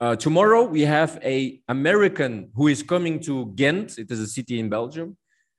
[0.00, 3.98] uh, tomorrow we have a American who is coming to Ghent.
[3.98, 5.16] It is a city in Belgium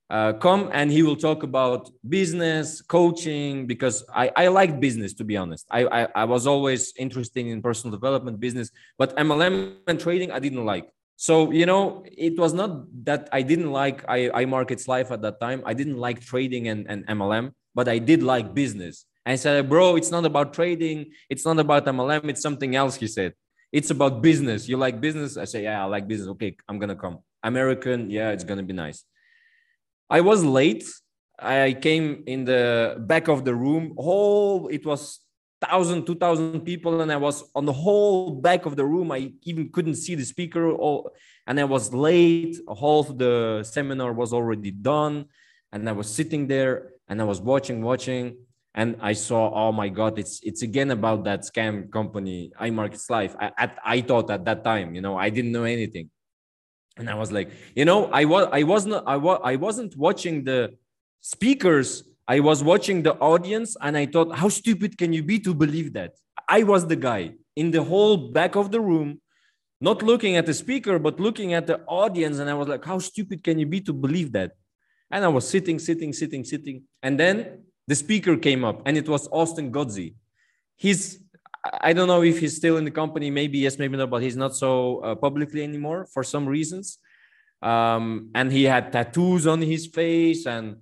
[0.09, 5.23] uh, come and he will talk about business coaching because I, I like business to
[5.23, 5.65] be honest.
[5.71, 10.39] I, I, I was always interested in personal development business but mlm and trading i
[10.39, 10.89] didn't like.
[11.17, 15.39] So you know it was not that i didn't like i, iMarkets Live at that
[15.39, 15.63] time.
[15.65, 19.05] I didn't like trading and, and mlm but i did like business.
[19.25, 21.11] And i said bro it's not about trading.
[21.29, 23.33] It's not about mlm it's something else he said.
[23.71, 24.69] It's about business.
[24.69, 25.35] You like business?
[25.35, 26.29] I say yeah i like business.
[26.29, 27.19] Okay i'm gonna come.
[27.41, 29.03] American yeah it's gonna be nice
[30.09, 30.85] I was late.
[31.39, 33.93] I came in the back of the room.
[33.97, 35.19] Whole it was
[35.61, 39.11] thousand, two thousand people, and I was on the whole back of the room.
[39.11, 40.71] I even couldn't see the speaker.
[40.71, 41.11] All
[41.47, 42.57] and I was late.
[42.67, 45.25] Half the seminar was already done,
[45.71, 48.37] and I was sitting there and I was watching, watching,
[48.73, 53.35] and I saw, oh my god, it's it's again about that scam company, iMarkets Live.
[53.39, 56.09] I, I, I thought at that time, you know, I didn't know anything
[56.97, 60.43] and i was like you know i was i wasn't i was i wasn't watching
[60.43, 60.73] the
[61.21, 62.03] speakers.
[62.27, 65.93] I was watching the audience and i thought how stupid can you be to believe
[65.93, 66.11] that?
[66.47, 69.21] I was the guy in the whole back of the room
[69.81, 72.37] not looking at the speaker but looking at the audience.
[72.39, 74.51] And i was like how stupid can you be to believe that?
[75.11, 76.83] And i was sitting sitting sitting sitting.
[77.01, 77.35] And then
[77.87, 80.15] the speaker came up and it was austin Gotzi.
[80.75, 81.19] he's
[81.81, 83.31] I don't know if he's still in the company.
[83.31, 84.09] Maybe yes, maybe not.
[84.09, 86.99] But he's not so uh, publicly anymore for some reasons.
[87.61, 90.77] Um, and he had tattoos on his face, and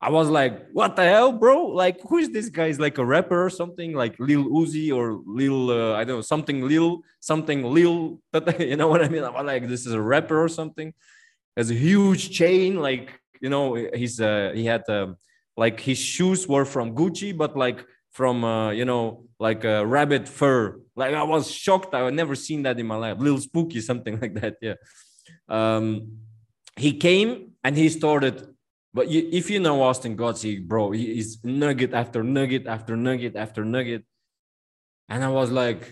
[0.00, 1.66] I was like, "What the hell, bro?
[1.66, 2.66] Like, who is this guy?
[2.66, 3.94] Is like a rapper or something?
[3.94, 8.20] Like Lil Uzi or Lil uh, I don't know something Lil something Lil.
[8.58, 9.24] You know what I mean?
[9.24, 10.94] I'm like, this is a rapper or something.
[11.56, 15.14] Has a huge chain, like you know, he's uh, he had uh,
[15.56, 17.84] like his shoes were from Gucci, but like
[18.18, 20.80] from uh, you know like a rabbit fur.
[20.96, 21.94] Like I was shocked.
[21.94, 23.16] I had never seen that in my life.
[23.22, 24.56] Little spooky, something like that.
[24.60, 24.78] Yeah.
[25.48, 26.18] Um,
[26.76, 27.30] he came
[27.62, 28.36] and he started
[28.98, 33.62] But you, if you know Austin Gotzi, bro, he's nugget after nugget after nugget after
[33.64, 34.02] nugget.
[35.12, 35.82] And I was like,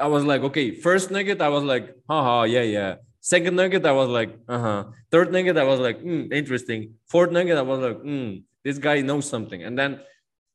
[0.00, 2.92] I was like, okay, first nugget, I was like, haha, yeah, yeah.
[3.20, 4.80] Second nugget, I was like, uh-huh.
[5.12, 6.80] Third nugget, I was like, mm, interesting.
[7.06, 9.62] Fourth nugget, I was like, mm, this guy knows something.
[9.62, 10.00] And then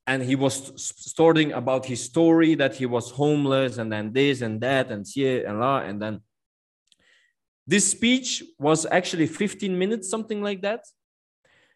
[0.07, 4.61] and he was starting about his story that he was homeless and then this and
[4.61, 6.21] that and here and la and then
[7.67, 10.85] this speech was actually 15 minutes something like that.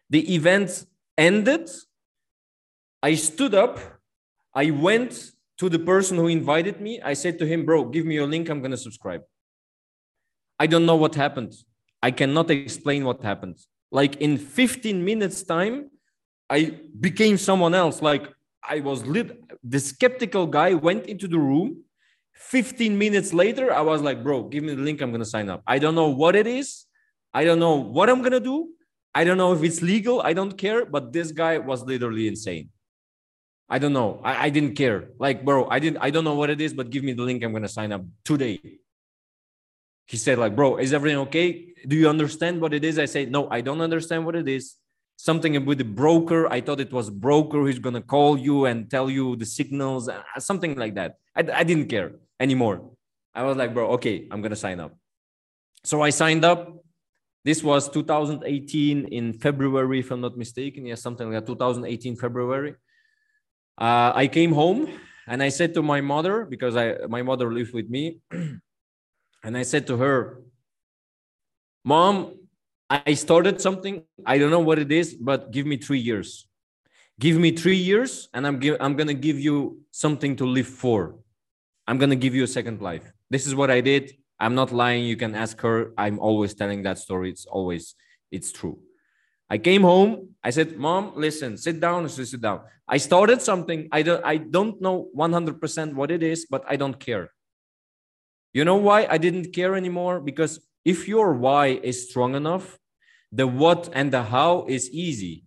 [0.08, 0.86] The event
[1.18, 1.70] ended.
[3.02, 3.78] I stood up.
[4.54, 7.02] I went to the person who invited me.
[7.02, 8.48] I said to him bro give me your link.
[8.48, 9.22] I'm going to subscribe.
[10.58, 11.52] I don't know what happened.
[12.02, 13.58] I cannot explain what happened.
[13.90, 15.90] Like in 15 minutes time
[16.52, 18.02] I became someone else.
[18.02, 18.28] Like
[18.62, 19.42] I was lit.
[19.64, 21.84] The skeptical guy went into the room.
[22.34, 25.00] 15 minutes later, I was like, bro, give me the link.
[25.00, 25.62] I'm going to sign up.
[25.66, 26.84] I don't know what it is.
[27.32, 28.68] I don't know what I'm going to do.
[29.14, 30.20] I don't know if it's legal.
[30.20, 30.84] I don't care.
[30.84, 32.68] But this guy was literally insane.
[33.70, 34.20] I don't know.
[34.22, 35.08] I, I didn't care.
[35.18, 37.42] Like, bro, I didn't, I don't know what it is, but give me the link.
[37.42, 38.60] I'm going to sign up today.
[40.06, 41.72] He said, like, bro, is everything okay?
[41.86, 42.98] Do you understand what it is?
[42.98, 44.76] I said, no, I don't understand what it is
[45.22, 46.52] something with the broker.
[46.52, 50.20] I thought it was broker who's gonna call you and tell you the signals, uh,
[50.38, 51.14] something like that.
[51.36, 52.90] I, I didn't care anymore.
[53.32, 54.98] I was like, bro, okay, I'm gonna sign up.
[55.84, 56.76] So I signed up.
[57.44, 60.86] This was 2018 in February, if I'm not mistaken.
[60.86, 61.46] Yeah, something like that.
[61.46, 62.74] 2018 February.
[63.78, 64.88] Uh, I came home
[65.28, 68.18] and I said to my mother because I my mother lives with me,
[69.44, 70.42] and I said to her,
[71.84, 72.41] "Mom,
[72.92, 74.04] I started something.
[74.26, 76.46] I don't know what it is, but give me three years.
[77.18, 81.16] Give me three years, and I'm give, I'm gonna give you something to live for.
[81.86, 83.10] I'm gonna give you a second life.
[83.30, 84.12] This is what I did.
[84.38, 85.04] I'm not lying.
[85.04, 85.94] You can ask her.
[85.96, 87.30] I'm always telling that story.
[87.30, 87.94] It's always
[88.30, 88.78] it's true.
[89.48, 90.36] I came home.
[90.44, 91.56] I said, "Mom, listen.
[91.56, 92.60] Sit down." She sit down.
[92.86, 93.88] I started something.
[93.90, 94.22] I don't.
[94.22, 97.32] I don't know 100% what it is, but I don't care.
[98.52, 100.20] You know why I didn't care anymore?
[100.20, 102.78] Because if your why is strong enough,
[103.32, 105.44] the what and the how is easy.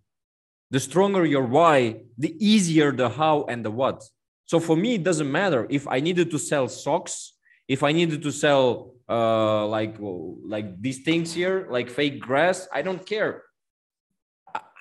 [0.71, 4.03] The stronger your why, the easier the how and the what.
[4.45, 7.33] So for me, it doesn't matter if I needed to sell socks,
[7.67, 12.67] if I needed to sell uh, like like these things here, like fake grass.
[12.73, 13.43] I don't care.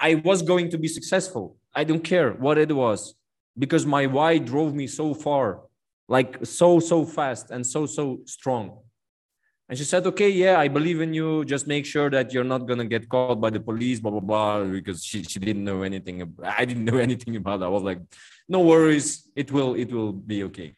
[0.00, 1.56] I was going to be successful.
[1.74, 3.14] I don't care what it was
[3.58, 5.60] because my why drove me so far,
[6.08, 8.78] like so so fast and so so strong.
[9.68, 11.44] And she said, okay, yeah, I believe in you.
[11.44, 14.20] Just make sure that you're not going to get caught by the police, blah, blah,
[14.20, 16.34] blah, because she, she didn't know anything.
[16.44, 17.62] I didn't know anything about.
[17.62, 18.00] I was like,
[18.46, 19.30] no worries.
[19.34, 20.76] It will, it will be okay.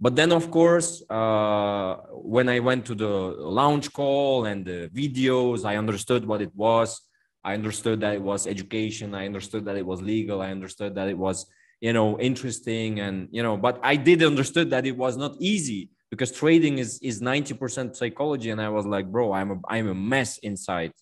[0.00, 5.64] But then, of course, uh, when I went to the launch call and the videos,
[5.64, 7.02] I understood what it was.
[7.44, 9.14] I understood that it was education.
[9.14, 10.40] I understood that it was legal.
[10.40, 11.46] I understood that it was,
[11.80, 13.00] you know, interesting.
[13.00, 16.98] And, you know, but I did understood that it was not easy because trading is
[17.02, 20.92] is 90% psychology and i was like bro i'm a i'm a mess inside.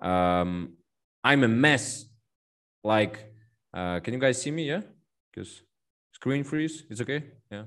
[0.00, 0.74] Um
[1.24, 2.06] i'm a mess.
[2.84, 3.32] Like
[3.74, 4.68] uh can you guys see me?
[4.68, 4.82] Yeah?
[5.30, 5.62] Because
[6.12, 7.24] screen freeze it's okay?
[7.50, 7.64] Yeah.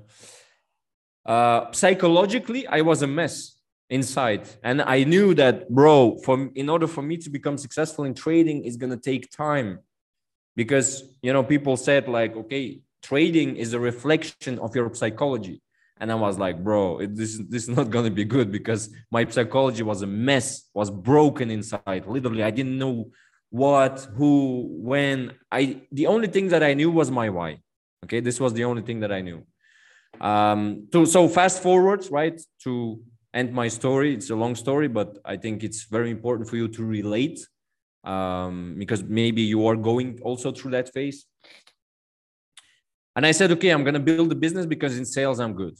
[1.26, 3.58] Uh psychologically i was a mess
[3.90, 4.48] inside.
[4.62, 8.64] And i knew that bro for in order for me to become successful in trading
[8.64, 9.80] is going to take time.
[10.54, 15.60] Because you know people said like okay trading is a reflection of your psychology
[15.98, 19.24] and I was like, bro, it, this this is not gonna be good because my
[19.26, 22.06] psychology was a mess, was broken inside.
[22.06, 23.10] Literally, I didn't know
[23.50, 25.32] what, who, when.
[25.50, 27.58] I the only thing that I knew was my why.
[28.04, 29.46] Okay, this was the only thing that I knew.
[30.20, 33.00] Um, to so fast forward, right, to
[33.32, 34.14] end my story.
[34.14, 37.46] It's a long story, but I think it's very important for you to relate
[38.04, 41.26] um, because maybe you are going also through that phase.
[43.14, 45.76] And I said, okay, I'm going to build a business because in sales, I'm good.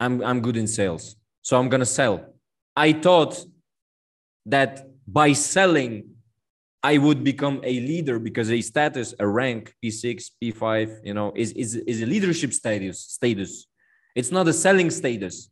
[0.00, 1.16] I'm, I'm good in sales.
[1.42, 2.34] So I'm going to sell.
[2.76, 3.44] I thought
[4.46, 6.10] that by selling,
[6.82, 11.52] I would become a leader because a status, a rank, P6, P5, you know, is,
[11.52, 13.68] is, is a leadership status, status.
[14.16, 15.48] It's not a selling status.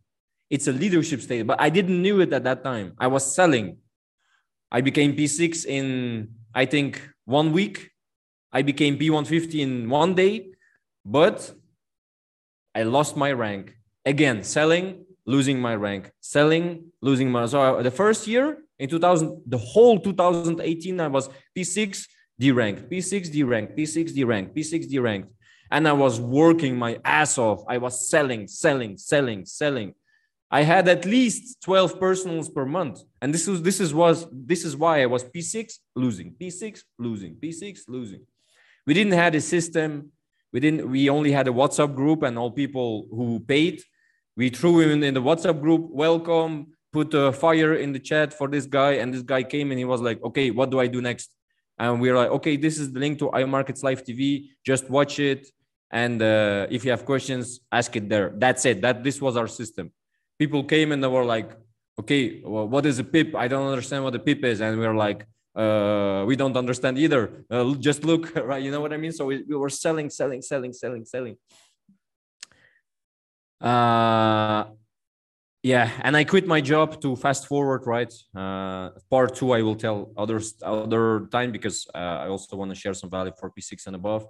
[0.48, 1.46] It's a leadership status.
[1.46, 2.94] But I didn't knew it at that time.
[2.98, 3.76] I was selling.
[4.72, 7.90] I became P6 in, I think, one week.
[8.52, 10.48] I became P150 in one day,
[11.04, 11.52] but
[12.74, 17.90] I lost my rank again selling losing my rank selling losing my so uh, the
[17.90, 22.06] first year in 2000 the whole 2018 i was p6
[22.38, 25.26] d rank p6 d rank p6 d rank p6 d rank
[25.70, 29.94] and i was working my ass off i was selling selling selling selling
[30.52, 33.02] I had at least 12 personals per month.
[33.22, 37.36] And this was this is was this is why I was P6 losing, P6 losing,
[37.36, 38.22] P6 losing.
[38.84, 40.10] We didn't have a system.
[40.52, 43.82] We didn't we only had a WhatsApp group and all people who paid.
[44.36, 48.48] We threw him in the WhatsApp group, welcome, put a fire in the chat for
[48.48, 48.92] this guy.
[48.92, 51.30] And this guy came and he was like, okay, what do I do next?
[51.78, 54.48] And we are like, okay, this is the link to iMarkets Live TV.
[54.64, 55.48] Just watch it.
[55.90, 58.32] And uh, if you have questions, ask it there.
[58.36, 58.80] That's it.
[58.82, 59.92] That this was our system
[60.40, 61.50] people came and they were like,
[62.00, 63.34] okay, well, what is a pip?
[63.36, 64.62] I don't understand what a pip is.
[64.62, 67.44] And we are like, uh, we don't understand either.
[67.50, 68.62] Uh, just look, right?
[68.62, 69.12] You know what I mean?
[69.12, 71.36] So we, we were selling, selling, selling, selling, selling.
[73.60, 74.64] Uh,
[75.62, 78.12] yeah, and I quit my job to fast forward, right?
[78.34, 82.74] Uh, part two, I will tell others other time because uh, I also want to
[82.74, 84.26] share some value for P6 and above.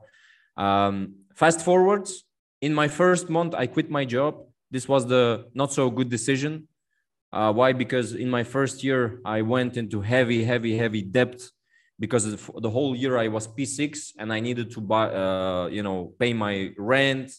[0.57, 2.25] Um, fast forwards,
[2.61, 6.69] in my first month, I quit my job this was the not so good decision.
[7.33, 7.73] Uh, why?
[7.73, 11.41] Because in my first year, I went into heavy, heavy, heavy debt
[11.99, 16.15] because the whole year I was P6 and I needed to buy, uh, you know,
[16.19, 17.31] pay my rent,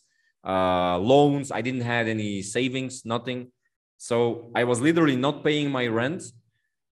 [0.47, 1.51] uh, loans.
[1.51, 3.51] I didn't have any savings, nothing.
[3.97, 6.23] So I was literally not paying my rent.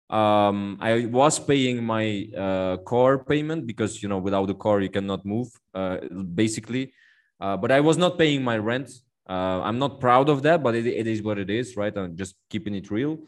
[0.08, 4.88] Um, I was paying my uh, car payment because, you know, without the car, you
[4.88, 5.98] cannot move, uh,
[6.34, 6.94] basically.
[7.40, 8.90] Uh, but I was not paying my rent.
[9.28, 11.96] Uh, I'm not proud of that, but it, it is what it is, right?
[11.96, 13.18] I'm just keeping it real.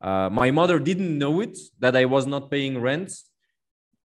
[0.00, 3.12] Uh, my mother didn't know it that I was not paying rent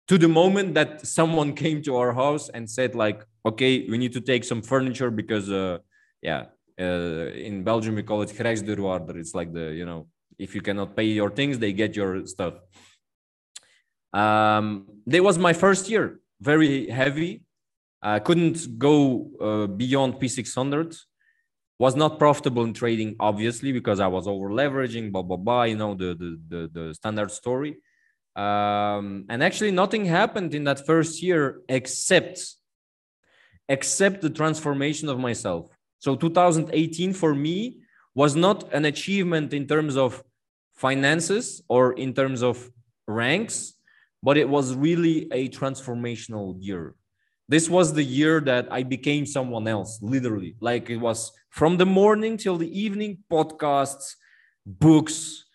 [0.07, 4.13] to the moment that someone came to our house and said like, okay, we need
[4.13, 5.77] to take some furniture because, uh,
[6.21, 6.45] yeah,
[6.79, 9.15] uh, in Belgium we call it grijsdeurwaarder.
[9.15, 10.07] It's like the, you know,
[10.39, 12.55] if you cannot pay your things, they get your stuff.
[14.11, 17.43] Um, that was my first year, very heavy.
[18.01, 20.97] I couldn't go uh, beyond P600
[21.83, 25.77] was not profitable in trading obviously because i was over leveraging blah blah blah you
[25.81, 27.73] know the the the, the standard story.
[28.45, 31.41] Um, and actually nothing happened in that first year
[31.79, 32.37] except
[33.75, 35.63] except the transformation of myself.
[36.05, 37.55] So 2018 for me
[38.21, 40.23] was not an achievement in terms of
[40.85, 42.55] finances or in terms of
[43.07, 43.55] ranks
[44.25, 46.85] but it was really a transformational year
[47.53, 50.55] this was the year that I became someone else, literally.
[50.59, 54.15] Like it was from the morning till the evening, podcasts,
[54.65, 55.45] books,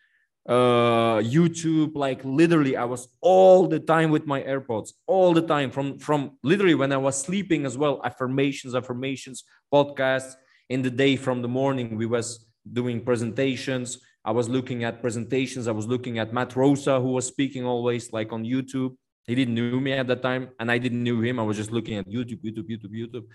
[0.48, 1.96] uh, YouTube.
[1.96, 5.72] Like literally, I was all the time with my AirPods, all the time.
[5.72, 8.00] From from literally when I was sleeping as well.
[8.04, 9.42] Affirmations, affirmations,
[9.74, 10.34] podcasts.
[10.68, 12.46] In the day from the morning, we was
[12.80, 13.98] doing presentations.
[14.24, 15.66] I was looking at presentations.
[15.66, 18.94] I was looking at Matt Rosa, who was speaking always like on YouTube
[19.28, 21.38] he didn't knew me at that time, and I didn't knew him.
[21.38, 23.26] I was just looking at YouTube, YouTube, YouTube, YouTube.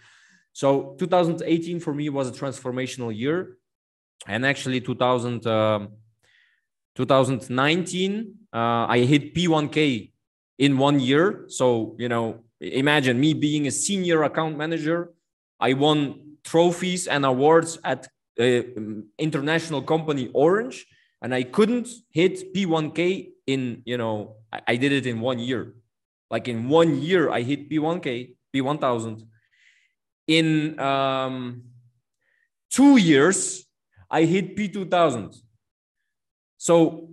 [0.52, 3.58] So 2018 for me was a transformational year,
[4.28, 5.86] and actually 2000, uh,
[6.96, 10.12] 2019 uh, I hit P1K
[10.58, 11.46] in one year.
[11.48, 15.14] So you know, imagine me being a senior account manager.
[15.60, 18.08] I won trophies and awards at
[18.40, 18.62] uh,
[19.20, 20.88] international company Orange,
[21.22, 25.76] and I couldn't hit P1K in you know I, I did it in one year
[26.34, 29.22] like in one year, I hit P1K, P1000.
[30.26, 31.62] In um,
[32.72, 33.64] two years,
[34.10, 35.38] I hit P2000.
[36.58, 37.10] So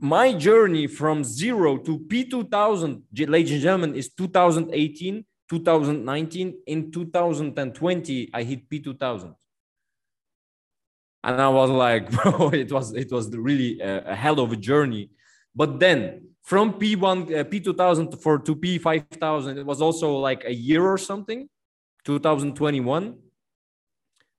[0.00, 6.54] my journey from zero to P2000, ladies and gentlemen, is 2018, 2019.
[6.66, 9.32] In 2020, I hit P2000.
[11.22, 14.56] And I was like, bro, it was it was really a, a hell of a
[14.56, 15.10] journey.
[15.54, 20.80] But then from P1, uh, P2000 for to P5000, it was also like a year
[20.80, 21.48] or something,
[22.04, 23.18] 2021.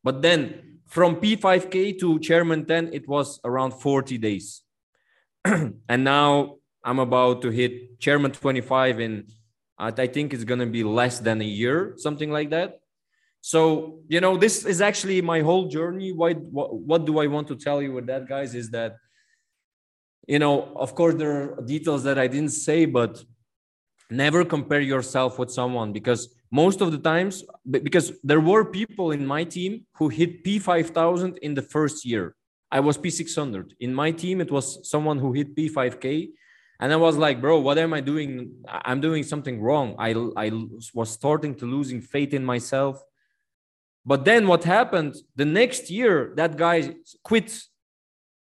[0.05, 4.63] But then from P5K to Chairman 10, it was around 40 days.
[5.43, 9.27] and now I'm about to hit Chairman 25 in,
[9.77, 12.79] I think it's going to be less than a year, something like that.
[13.41, 16.13] So, you know, this is actually my whole journey.
[16.13, 18.55] Why, what, what do I want to tell you with that, guys?
[18.55, 18.95] Is that
[20.27, 23.23] you know, of course, there are details that I didn't say, but
[24.09, 29.25] never compare yourself with someone because most of the times, because there were people in
[29.25, 32.35] my team who hit P5000 in the first year.
[32.69, 33.71] I was P600.
[33.79, 36.29] In my team, it was someone who hit P5K.
[36.79, 38.51] And I was like, bro, what am I doing?
[38.67, 39.95] I'm doing something wrong.
[39.97, 40.51] I, I
[40.93, 43.01] was starting to losing faith in myself.
[44.05, 45.15] But then what happened?
[45.35, 47.57] The next year, that guy quit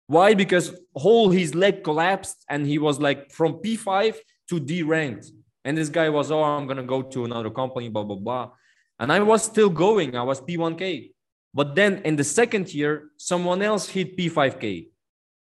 [0.09, 0.35] why?
[0.35, 4.17] Because whole his leg collapsed and he was like from P5
[4.49, 5.31] to D ranked.
[5.65, 8.51] And this guy was, oh, I'm gonna go to another company, blah blah blah.
[8.99, 10.17] And I was still going.
[10.17, 11.13] I was P1K.
[11.53, 14.89] But then in the second year, someone else hit P5K.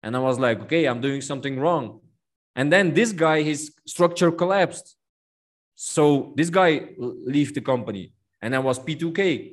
[0.03, 2.01] And I was like, okay, I'm doing something wrong.
[2.57, 4.97] And then this guy, his structure collapsed.
[5.77, 8.13] So this guy left the company
[8.43, 9.53] and I was P2K.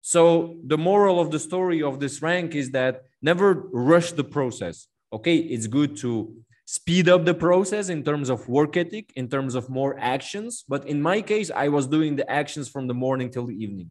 [0.00, 4.86] So the moral of the story of this rank is that never rush the process.
[5.12, 6.34] Okay, it's good to
[6.66, 10.64] speed up the process in terms of work ethic, in terms of more actions.
[10.68, 13.90] But in my case, I was doing the actions from the morning till the evening.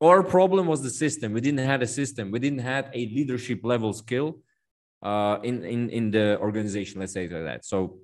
[0.00, 1.32] Our problem was the system.
[1.32, 2.30] We didn't have a system.
[2.30, 4.38] We didn't have a leadership level skill
[5.02, 7.64] uh, in, in, in the organization, let's say like that.
[7.64, 7.98] So,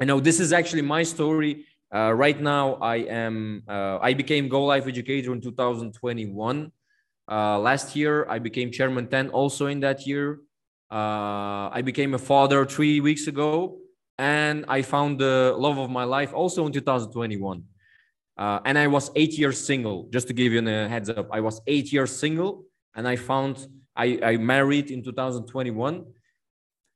[0.00, 1.66] I know this is actually my story.
[1.92, 6.70] Uh, right now, I am, uh, I became GoLive Educator in 2021.
[7.30, 10.40] Uh, last year, I became Chairman 10 also in that year.
[10.90, 13.78] Uh, I became a father three weeks ago,
[14.16, 17.62] and I found the love of my life also in 2021.
[18.38, 20.08] Uh, and I was eight years single.
[20.10, 22.64] Just to give you a heads up, I was eight years single,
[22.94, 26.06] and I found I, I married in 2021.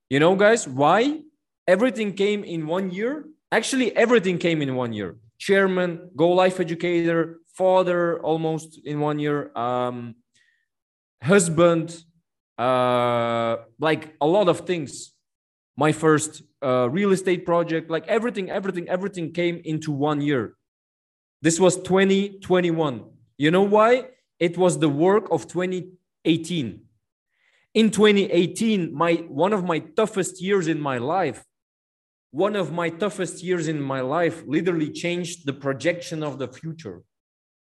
[0.09, 1.20] You know, guys, why?
[1.66, 3.26] Everything came in one year.
[3.51, 5.16] Actually, everything came in one year.
[5.39, 9.51] Chairman, GoLive Educator, father, almost in one year.
[9.57, 10.14] Um,
[11.22, 12.04] husband,
[12.58, 15.12] uh, like a lot of things.
[15.76, 20.54] My first uh, real estate project, like everything, everything, everything came into one year.
[21.40, 23.04] This was 2021.
[23.38, 24.08] You know why?
[24.38, 26.80] It was the work of 2018.
[27.74, 31.42] In 2018, my one of my toughest years in my life,
[32.32, 37.02] one of my toughest years in my life literally changed the projection of the future.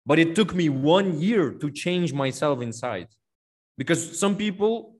[0.05, 3.07] But it took me one year to change myself inside
[3.77, 4.95] because some people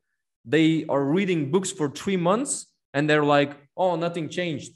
[0.46, 4.74] they are reading books for three months and they're like oh nothing changed.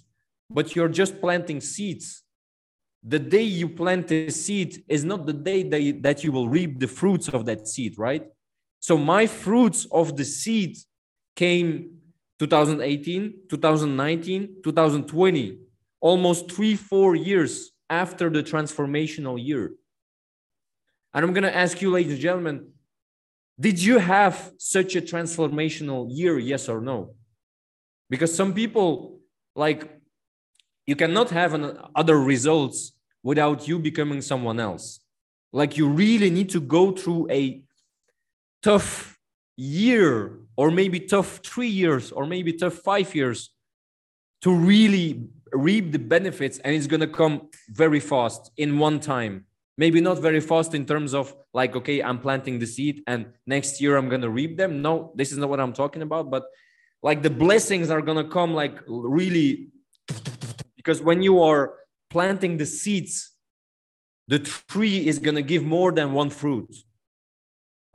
[0.49, 2.23] But you're just planting seeds.
[3.03, 6.49] The day you plant a seed is not the day that you, that you will
[6.49, 8.23] reap the fruits of that seed right?
[8.79, 10.77] So my fruits of the seed
[11.35, 11.97] came
[12.39, 15.57] 2018 2019 2020
[15.99, 19.71] almost three four years after the transformational year.
[21.13, 22.67] And i'm going to ask you ladies and gentlemen
[23.59, 27.15] did you have such a transformational year, yes or no?
[28.09, 29.19] Because some people,
[29.55, 29.99] like,
[30.85, 32.93] you cannot have an, other results
[33.23, 34.99] without you becoming someone else.
[35.51, 37.63] Like, you really need to go through a
[38.61, 39.17] tough
[39.57, 43.49] year, or maybe tough three years, or maybe tough five years
[44.43, 49.46] to really reap the benefits, and it's going to come very fast in one time
[49.77, 53.79] maybe not very fast in terms of like okay i'm planting the seed and next
[53.79, 54.81] year i'm to reap them.
[54.81, 56.43] No this is not what i'm talking about but
[57.03, 59.69] like the blessings are to come like really
[60.75, 61.75] because when you are
[62.09, 63.31] planting the seeds
[64.27, 66.69] the tree is to give more than one fruit.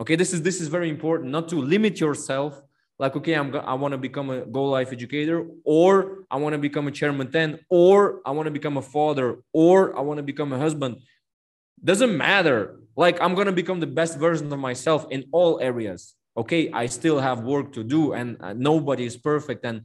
[0.01, 2.63] Okay this is this is very important not to limit yourself
[2.99, 6.89] like okay i'm i want to become a GoLive educator or i want to become
[6.89, 10.53] a chairman 10 or i want to become a father or i want to become
[10.53, 10.97] a husband
[11.85, 12.79] doesn't matter.
[12.97, 16.15] Like i'm going to become the best version of myself in all areas.
[16.37, 19.85] Okay i still have work to do and uh, nobody is perfect and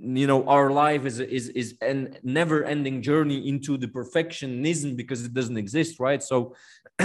[0.00, 5.24] you know our life is is is a never ending journey into the perfectionism because
[5.24, 6.22] it doesn't exist right?
[6.22, 6.54] So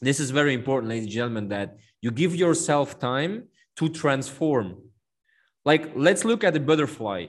[0.00, 3.44] this is very important ladies and gentlemen that you give yourself time
[3.76, 4.76] to transform.
[5.64, 7.26] Like let's look at the butterfly.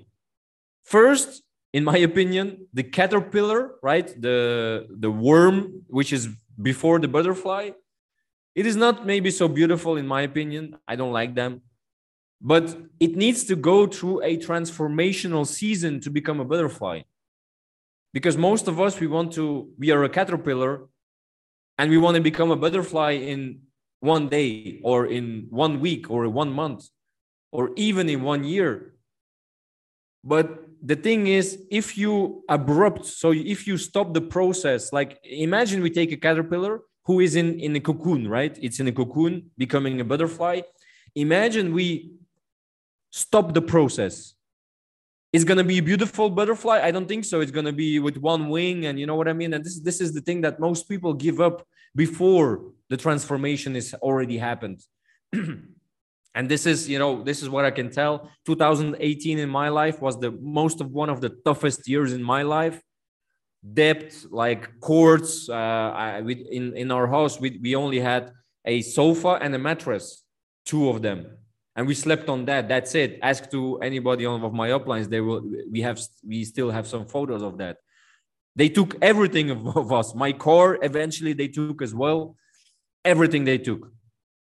[0.83, 1.43] First
[1.73, 6.27] in my opinion, the caterpillar, right, the the worm, which is
[6.61, 7.71] before the butterfly,
[8.55, 10.77] it is not maybe so beautiful in my opinion.
[10.87, 11.61] I don't like them,
[12.41, 17.01] but it needs to go through a transformational season to become a butterfly.
[18.11, 20.87] Because most of us, we want to, we are a caterpillar,
[21.77, 23.61] and we want to become a butterfly in
[23.99, 26.89] one day, or in one week, or one month,
[27.51, 28.95] or even in one year.
[30.23, 35.81] But the thing is if you abrupt so if you stop the process like imagine
[35.81, 38.55] we take a caterpillar who is in in a cocoon right?
[38.61, 40.61] It's in a cocoon becoming a butterfly.
[41.15, 42.11] Imagine we
[43.09, 44.35] stop the process.
[45.33, 46.81] It's going to be a beautiful butterfly?
[46.83, 47.41] I don't think so.
[47.41, 49.51] It's going to be with one wing and you know what i mean?
[49.55, 51.57] And this this is the thing that most people give up
[51.95, 52.49] before
[52.91, 54.79] the transformation is already happened
[56.35, 58.29] and this is you know this is what i can tell.
[58.45, 62.43] 2018 in my life was the most of one of the toughest years in my
[62.43, 62.81] life.
[63.73, 68.31] Debt like courts uh, I, we, in in our house we, we only had
[68.65, 70.23] a sofa and a mattress
[70.65, 71.25] two of them.
[71.75, 72.67] And we slept on that.
[72.67, 73.19] That's it.
[73.21, 77.05] Ask to anybody on of my uplines they will we have we still have some
[77.05, 77.77] photos of that.
[78.55, 80.13] They took everything of, of us.
[80.13, 82.35] My car eventually they took as well.
[83.03, 83.91] Everything they took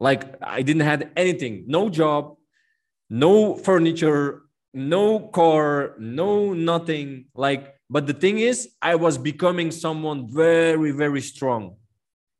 [0.03, 2.35] Like I didn't have anything, no job,
[3.09, 4.41] no furniture,
[4.73, 7.31] no car, no nothing.
[7.33, 11.77] Like, but the thing is, I was becoming someone very, very strong.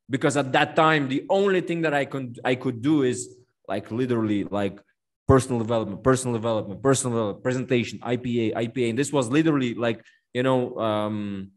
[0.09, 3.29] Because at that time, the only thing that I could I could do is
[3.69, 4.77] like literally like
[5.25, 8.89] personal development, personal development, personal development, presentation, IPA, IPA.
[8.89, 10.03] And this was literally like,
[10.33, 11.51] you know, um,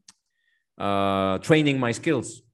[0.79, 2.46] uh, training my skills.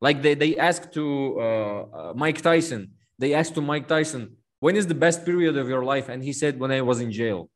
[0.00, 4.76] Like they, they asked to uh, uh, Mike Tyson, they asked to Mike Tyson, when
[4.76, 6.08] is the best period of your life?
[6.08, 7.50] And he said, when I was in jail.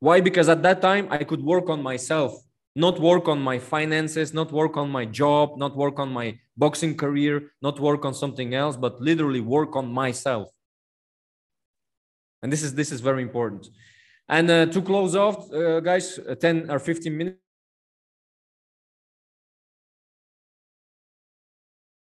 [0.00, 0.20] Why?
[0.20, 2.34] Because at that time I could work on myself,
[2.76, 6.96] not work on my finances, not work on my job, not work on my boxing
[6.96, 10.48] career, not work on something else, but literally work on myself
[12.44, 13.68] and this is this is very important
[14.28, 17.38] and uh, to close off uh, guys uh, 10 or 15 minutes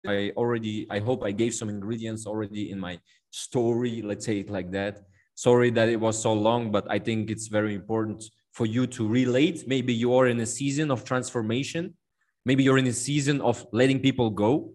[0.06, 2.98] i already i hope i gave some ingredients already in my
[3.30, 4.00] story.
[4.02, 5.00] Let's say it like that.
[5.34, 9.08] Sorry that it was so long but i think it's very important for you to
[9.08, 9.66] relate.
[9.66, 11.94] Maybe you are in a season of transformation.
[12.46, 14.74] Maybe you're in a season of letting people go.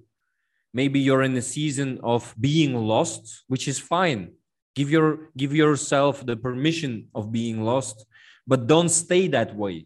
[0.73, 4.33] Maybe you're in a season of being lost which is fine.
[4.75, 8.05] Give your give yourself the permission of being lost
[8.45, 9.85] but don't stay that way.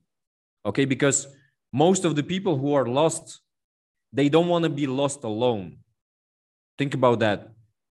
[0.66, 0.86] Okay?
[0.86, 1.28] Because
[1.74, 3.43] most of the people who are lost
[4.14, 5.78] they don't want to be lost alone
[6.78, 7.50] think about that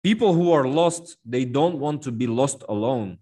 [0.03, 3.18] people who are lost they don't want to be lost alone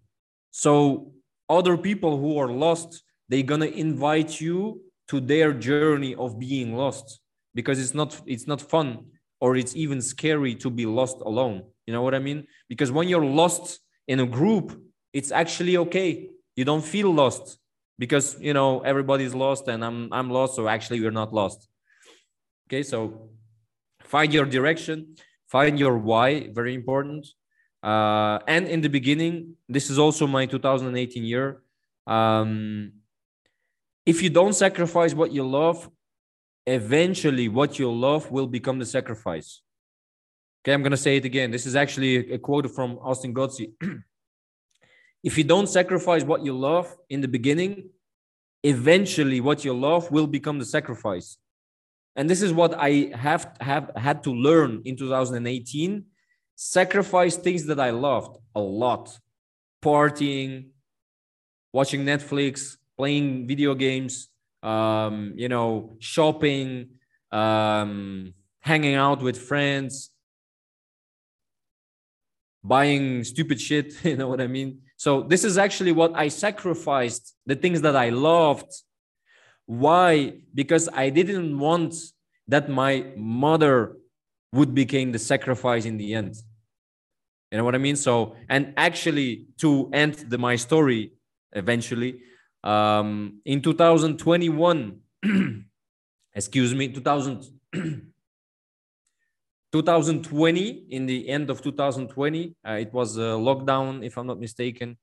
[0.51, 1.11] so
[1.49, 6.75] other people who are lost they're going to invite you to their journey of being
[6.75, 7.19] lost
[7.53, 9.05] because it's not it's not fun
[9.39, 12.47] or it's even scary to be lost alone you know what I mean?
[12.67, 14.79] Because when you're lost in a group,
[15.13, 16.29] it's actually okay.
[16.55, 17.57] You don't feel lost
[17.99, 21.67] because you know everybody's lost and I'm I'm lost, so actually we're not lost.
[22.67, 23.29] Okay, so
[24.01, 25.15] find your direction,
[25.47, 27.27] find your why, very important.
[27.83, 31.61] Uh, and in the beginning, this is also my 2018 year.
[32.07, 32.93] Um,
[34.05, 35.89] if you don't sacrifice what you love,
[36.65, 39.61] eventually what you love will become the sacrifice.
[40.63, 41.51] Okay, I'm going to say it again.
[41.51, 43.73] This is actually a quote from Austin Gotzi.
[45.23, 47.89] if you don't sacrifice what you love in the beginning,
[48.63, 51.37] eventually what you love will become the sacrifice.
[52.15, 56.05] And this is what I have have had to learn in 2018.
[56.55, 59.19] Sacrifice things that I loved a lot.
[59.83, 60.69] Partying,
[61.73, 64.29] watching Netflix, playing video games,
[64.63, 66.89] um, you know, shopping,
[67.31, 70.11] um, hanging out with friends,
[72.65, 77.35] buying stupid shit you know what i mean so this is actually what i sacrificed
[77.45, 78.71] the things that i loved
[79.65, 80.33] why?
[80.53, 81.95] Because i didn't want
[82.47, 83.97] that my mother
[84.51, 86.35] would become the sacrifice in the end.
[87.51, 87.95] You know what i mean?
[87.95, 91.13] So and actually to end the, my story
[91.53, 92.21] eventually
[92.63, 94.99] um in 2021
[96.33, 97.45] excuse me 2000
[99.71, 104.97] 2020 in the end of 2020 uh, it was a lockdown if i'm not mistaken.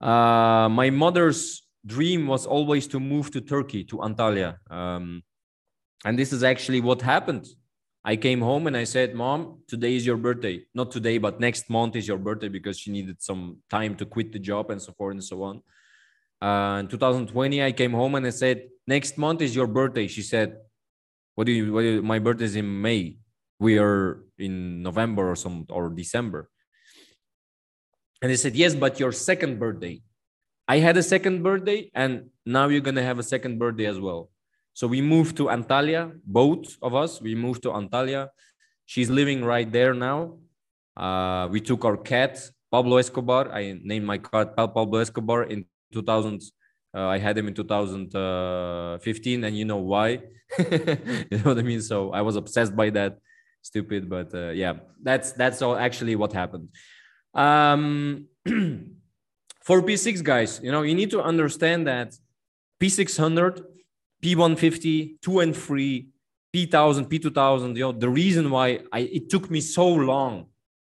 [0.00, 4.56] Uh, my mother's dream was always to move to turkey to antalya.
[4.70, 5.22] Um,
[6.04, 7.46] and this is actually what happened.
[8.06, 10.64] I came home and i said mom today is your birthday.
[10.74, 14.32] Not today but next month is your birthday because she needed some time to quit
[14.32, 15.62] the job and so forth and so on.
[16.42, 20.06] Uh, in 2020 i came home and i said next month is your birthday.
[20.06, 20.56] She said
[21.34, 23.16] what do you, what do you my birthday is in may.
[23.58, 26.50] We are in November or some or December.
[28.20, 30.02] And I said, Yes, but your second birthday.
[30.66, 34.30] I had a second birthday, and now you're gonna have a second birthday as well.
[34.72, 37.20] So we moved to Antalya, both of us.
[37.20, 38.28] We moved to Antalya.
[38.86, 40.38] She's living right there now.
[40.96, 42.38] Uh, we took our cat,
[42.70, 43.52] Pablo Escobar.
[43.52, 46.42] I named my cat Pablo Escobar in 2000.
[46.96, 50.08] Uh, I had him in 2015, uh, and you know why?
[50.58, 51.82] you know what I mean?
[51.82, 53.18] So I was obsessed by that
[53.64, 56.68] stupid but uh, yeah that's that's all actually what happened
[57.32, 58.26] um
[59.64, 62.14] for p6 guys you know you need to understand that
[62.80, 63.62] p600
[64.22, 66.08] p150 2 and 3
[66.54, 70.46] p1000 p2000 you know the reason why i it took me so long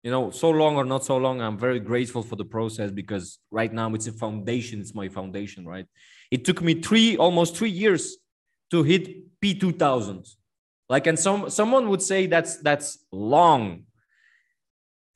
[0.03, 3.39] you know so long or not so long i'm very grateful for the process because
[3.51, 5.87] right now it's a foundation it's my foundation right?
[6.31, 8.17] It took me three almost three years
[8.71, 9.03] to hit
[9.41, 10.37] p2000
[10.89, 13.85] like and some someone would say that's that's long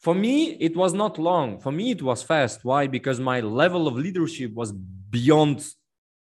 [0.05, 1.59] for me it was not long.
[1.59, 2.62] For me it was fast.
[2.62, 2.86] Why?
[2.86, 5.66] Because my level of leadership was beyond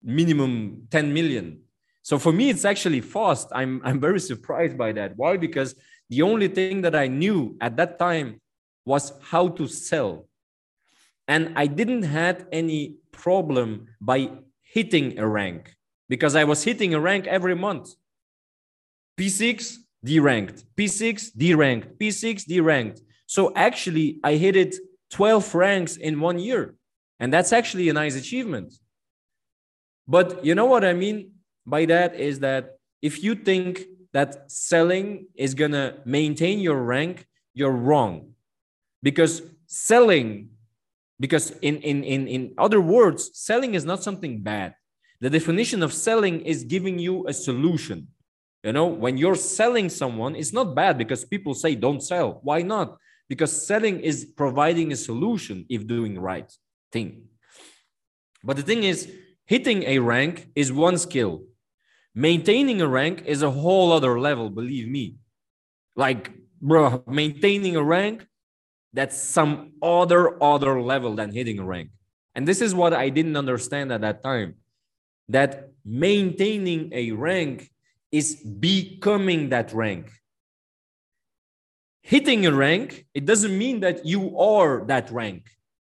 [0.04, 1.62] minimum 10 million.
[2.04, 3.48] So for me it's actually fast.
[3.52, 5.18] I'm i'm very surprised by that.
[5.18, 5.36] Why?
[5.36, 5.74] Because
[6.12, 8.40] the only thing that I knew at that time
[8.86, 10.28] was how to sell.
[11.28, 14.30] And I didn't had any problem by
[14.62, 15.76] hitting a rank
[16.08, 17.88] because I was hitting a rank every month.
[19.18, 23.02] P6, D ranked, P6, D ranked, P6, D ranked.
[23.32, 24.76] So actually, I hit it
[25.12, 26.76] 12 ranks in one year.
[27.18, 28.74] And that's actually a nice achievement.
[30.06, 31.32] But you know what I mean
[31.66, 37.26] by that is that if you think that selling is going to maintain your rank,
[37.54, 38.34] you're wrong.
[39.02, 40.50] Because selling,
[41.18, 44.76] because in, in, in, in other words, selling is not something bad.
[45.22, 48.10] The definition of selling is giving you a solution.
[48.62, 52.42] You know, when you're selling someone, it's not bad because people say don't sell.
[52.44, 52.98] Why not?
[53.32, 56.52] Because selling is providing a solution if doing right
[56.92, 57.30] thing.
[58.44, 59.10] But the thing is,
[59.46, 61.46] hitting a rank is one skill.
[62.14, 65.16] Maintaining a rank is a whole other level, believe me.
[65.96, 66.30] Like,
[66.62, 68.28] bro, maintaining a rank,
[68.92, 71.90] that's some other other level than hitting a rank.
[72.36, 74.56] And this is what I didn't understand at that time.
[75.30, 77.72] That maintaining a rank
[78.12, 80.12] is becoming that rank.
[82.02, 85.50] Hitting a rank, it doesn't mean that you are that rank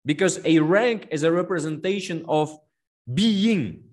[0.04, 2.56] because a rank is a representation of
[3.12, 3.84] being.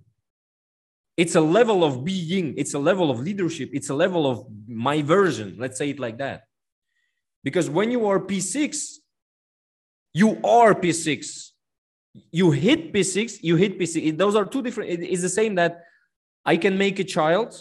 [1.17, 5.01] It's a level of being, it's a level of leadership, it's a level of my
[5.01, 5.55] version.
[5.57, 6.43] Let's say it like that.
[7.43, 8.95] Because when you are P6,
[10.13, 11.49] you are P6.
[12.31, 14.17] You hit P6, you hit P6.
[14.17, 14.89] Those are two different.
[14.89, 15.83] It is the same that
[16.45, 17.55] I can make a child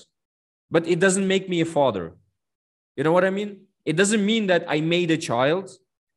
[0.71, 2.15] but it doesn't make me a father.
[2.97, 3.67] You know what I mean?
[3.85, 5.71] It doesn't mean that I made a child.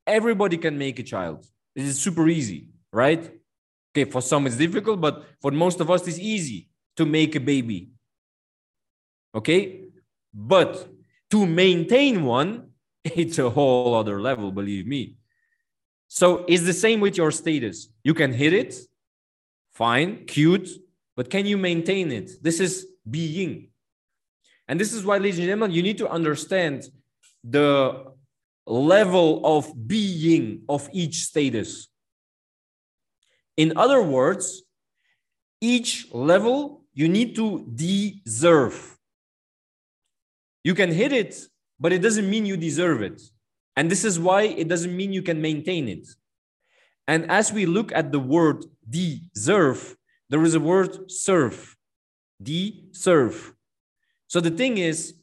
[0.05, 1.45] Everybody can make a child.
[1.76, 3.32] It is super easy, right?
[3.91, 7.39] Okay, for some it's difficult, but for most of us it's easy to make a
[7.39, 7.89] baby.
[9.36, 9.86] Okay?
[10.34, 10.88] But
[11.32, 12.70] to maintain one,
[13.03, 15.16] it's a whole other level, believe me.
[16.07, 17.89] So it's the same with your status.
[18.03, 18.76] You can hit it,
[19.74, 20.70] fine, cute,
[21.16, 22.32] but can you maintain it?
[22.41, 23.70] This is being.
[24.68, 26.88] And this is why, ladies and gentlemen, you need to understand
[27.44, 28.14] the
[28.66, 31.89] level of being of each status.
[33.58, 34.64] In other words,
[35.62, 38.98] each level you need to deserve.
[40.64, 41.36] You can hit it,
[41.80, 43.22] but it doesn't mean you deserve it.
[43.76, 46.08] And this is why it doesn't mean you can maintain it.
[47.08, 49.96] And as we look at the word deserve,
[50.30, 51.76] there is a word serve.
[52.41, 53.54] Deserve.
[54.28, 55.16] So the thing is,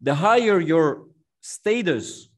[0.00, 1.06] the higher your
[1.46, 2.28] status,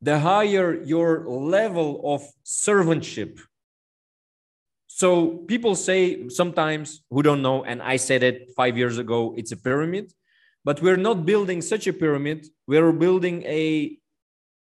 [0.00, 3.40] the higher your level of servantship.
[4.86, 9.52] So people say sometimes who don't know, and I said it five years ago, it's
[9.52, 10.12] a pyramid,
[10.64, 12.46] but we're not building such a pyramid.
[12.66, 13.96] We're building a,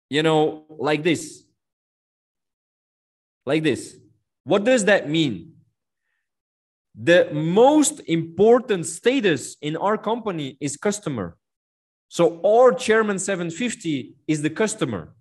[0.09, 1.43] you know, like this.
[3.45, 3.97] Like this.
[4.43, 5.53] What does that mean?
[6.97, 11.37] the most important status in our company is customer.
[12.09, 15.13] So our chairman 750 is the customer.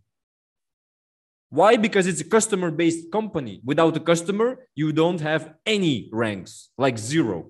[1.51, 1.77] Why?
[1.77, 3.61] Because it's a customer based company.
[3.65, 7.49] Without a customer, you don't have any ranks, like zero.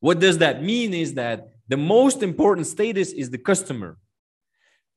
[0.00, 3.98] What does that mean is that the most important status is the customer.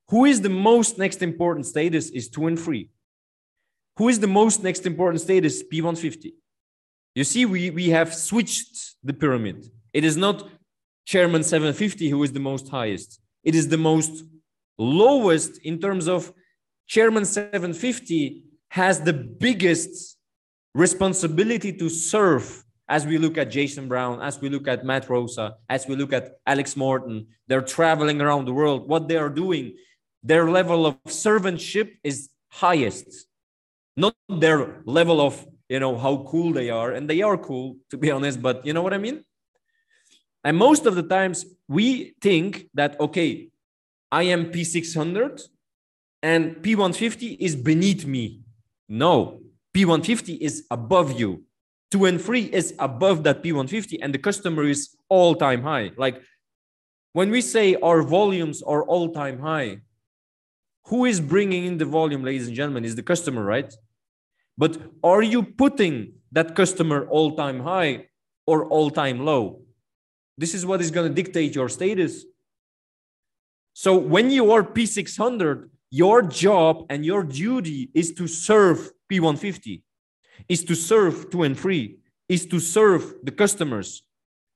[0.09, 2.89] Who is the most next important status is two and three.
[3.97, 5.63] Who is the most next important status?
[5.63, 6.33] P150.
[7.15, 9.65] You see, we, we have switched the pyramid.
[9.93, 10.49] It is not
[11.05, 13.19] Chairman 750 who is the most highest.
[13.43, 14.23] It is the most
[14.77, 16.33] lowest in terms of
[16.87, 20.17] Chairman 750 has the biggest
[20.73, 25.55] responsibility to serve as we look at Jason Brown, as we look at Matt Rosa,
[25.69, 27.27] as we look at Alex Morton.
[27.47, 28.87] They're traveling around the world.
[28.87, 29.75] What they are doing,
[30.21, 33.27] their level of servantship is highest,
[33.95, 37.97] not their level of you know how cool they are and they are cool to
[37.97, 39.23] be honest but you know what i mean
[40.43, 43.49] and most of the times we think that okay
[44.11, 45.47] i am p600
[46.23, 48.39] and p150 is beneath me.
[48.87, 49.41] No
[49.75, 51.43] p150 is above you.
[51.91, 55.91] 2 and 3 is above that p150 and the customer is all time high.
[55.97, 56.21] Like
[57.11, 59.81] when we say our volumes are all time high
[60.87, 62.85] who is bringing in the volume ladies and gentlemen?
[62.85, 63.71] Is the customer right?
[64.57, 68.07] But are you putting that customer all time high
[68.47, 69.61] or all time low?
[70.37, 72.25] This is what is going to dictate your status.
[73.73, 79.81] So when you are P600, your job and your duty is to serve P150,
[80.49, 81.97] is to serve 2 and 3,
[82.29, 84.03] is to serve the customers.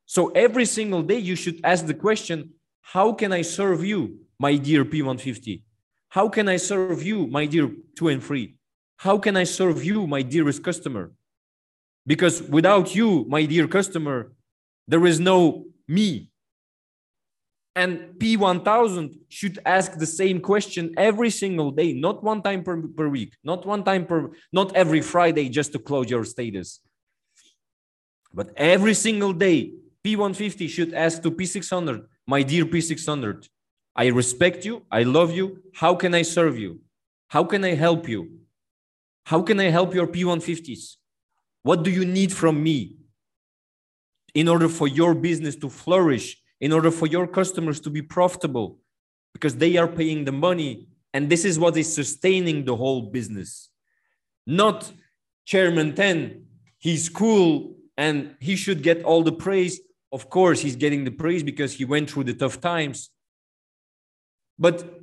[0.06, 2.52] So every single day you should ask the question,
[2.82, 5.62] how can I serve you, my dear P150?
[6.10, 8.56] How can I serve you, my dear two and three?
[8.98, 11.12] How can I serve you, my dearest customer?
[12.06, 14.32] Because without you, my dear customer,
[14.88, 16.32] there is no me.
[17.76, 23.08] And P1000 should ask the same question every single day, not one time per, per
[23.08, 26.80] week, not one time per, not every Friday just to close your status.
[28.34, 29.74] But every single day,
[30.04, 33.48] P150 should ask to P600, my dear P600,
[33.96, 35.62] I respect you, I love you.
[35.74, 36.80] How can I serve you?
[37.28, 38.40] How can I help you?
[39.26, 40.96] How can I help your P150s?
[41.64, 42.97] What do you need from me
[44.34, 48.80] in order for your business to flourish, in order for your customers to be profitable?
[49.34, 53.70] Because they are paying the money, and this is what is sustaining the whole business.
[54.46, 54.92] Not
[55.46, 56.46] Chairman 10,
[56.80, 59.80] he's cool and he should get all the praise.
[60.12, 63.10] Of course, he's getting the praise because he went through the tough times.
[64.58, 65.02] But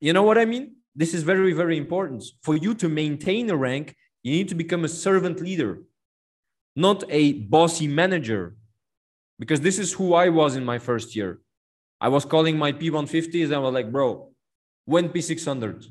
[0.00, 0.76] you know what I mean?
[0.94, 2.24] This is very, very important.
[2.42, 5.82] For you to maintain a rank, you need to become a servant leader,
[6.76, 8.56] not a bossy manager.
[9.38, 11.40] Because this is who I was in my first year.
[12.00, 14.30] I was calling my P150s and I was like, bro,
[14.84, 15.86] when P600?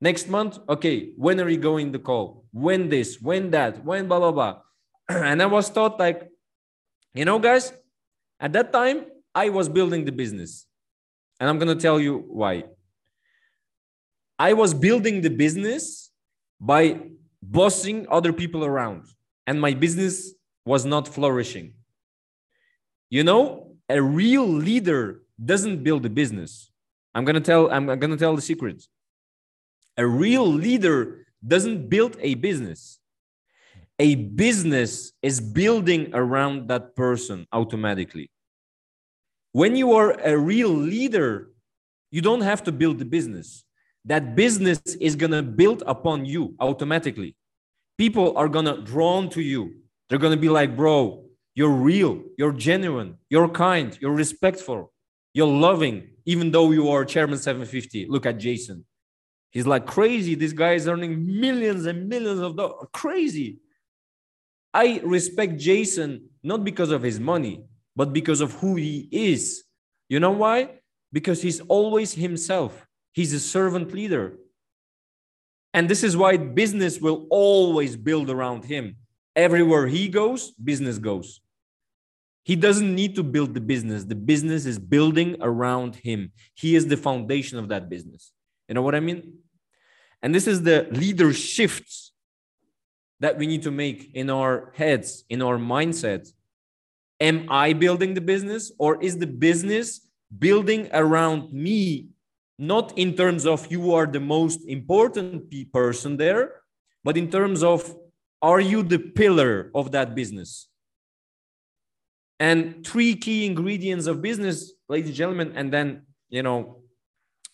[0.00, 0.58] Next month?
[0.68, 2.44] Okay, when are you going the call?
[2.52, 3.20] When this?
[3.20, 3.84] When that?
[3.84, 4.58] When blah, blah, blah.
[5.08, 6.28] and I was taught like,
[7.14, 7.72] you know, guys,
[8.38, 10.66] at that time, I was building the business.
[11.38, 12.64] And I'm going to tell you why.
[14.38, 16.10] I was building the business
[16.58, 17.00] by
[17.42, 19.04] bossing other people around,
[19.50, 20.14] and my business
[20.64, 21.74] was not flourishing.
[23.16, 23.40] You know,
[23.88, 25.22] a real leader
[25.52, 26.70] doesn't build a business.
[27.14, 28.78] I'm going to tell I'm going to tell the secret.
[29.96, 33.00] A real leader doesn't build a business
[34.00, 38.30] a business is building around that person automatically.
[39.52, 41.50] When you are a real leader,
[42.10, 43.62] you don't have to build the business.
[44.06, 47.36] That business is going to build upon you automatically.
[48.00, 49.74] People are to drawn to you.
[50.08, 54.90] They're to be like, bro, you're real, you're genuine, you're kind, you're respectful,
[55.34, 58.06] you're loving, even though you are chairman 750.
[58.08, 58.86] Look at Jason.
[59.50, 60.34] He's like crazy.
[60.34, 62.88] This guy is earning millions and millions of dollars.
[62.94, 63.58] Crazy.
[64.72, 69.62] I respect Jason not because of his money, but because of who he is.
[70.08, 70.70] You know why?
[71.12, 72.86] Because he's always himself.
[73.12, 74.38] He's a servant leader.
[75.72, 78.96] And this is why business will always build around him.
[79.36, 81.40] Everywhere he goes, business goes.
[82.42, 84.04] He doesn't need to build the business.
[84.04, 86.32] The business is building around him.
[86.54, 88.32] He is the foundation of that business.
[88.68, 89.34] You know what I mean?
[90.22, 92.12] And this is the leader shifts
[93.20, 96.28] that we need to make in our heads, in our mindset.
[97.20, 100.00] Am I building the business or is the business
[100.36, 102.08] building around me?
[102.62, 106.60] Not in terms of you are the most important person there,
[107.02, 107.96] but in terms of
[108.42, 110.68] are you the pillar of that business?
[112.38, 116.82] And three key ingredients of business, ladies and gentlemen, and then, you know,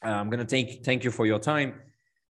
[0.04, 1.74] uh, I'm going to thank, thank you for your time.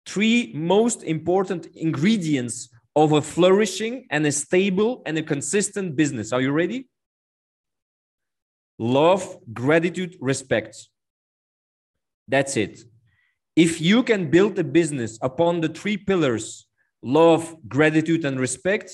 [0.06, 6.32] Three most important ingredients of a flourishing and a stable and a consistent business.
[6.32, 6.88] Are you ready?
[8.78, 10.89] Love, gratitude, respect.
[12.30, 12.80] That's it.
[13.56, 16.66] If you can build a business upon the three pillars
[17.02, 18.92] love, gratitude, and respect,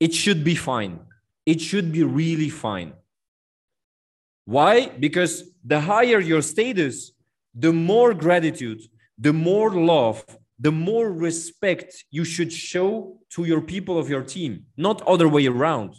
[0.00, 1.00] it should be fine.
[1.44, 2.92] It should be really fine.
[4.44, 4.86] Why?
[4.86, 7.12] Because the higher your status,
[7.54, 8.80] the more gratitude,
[9.18, 10.24] the more love,
[10.58, 15.46] the more respect you should show to your people of your team, not other way
[15.46, 15.94] around.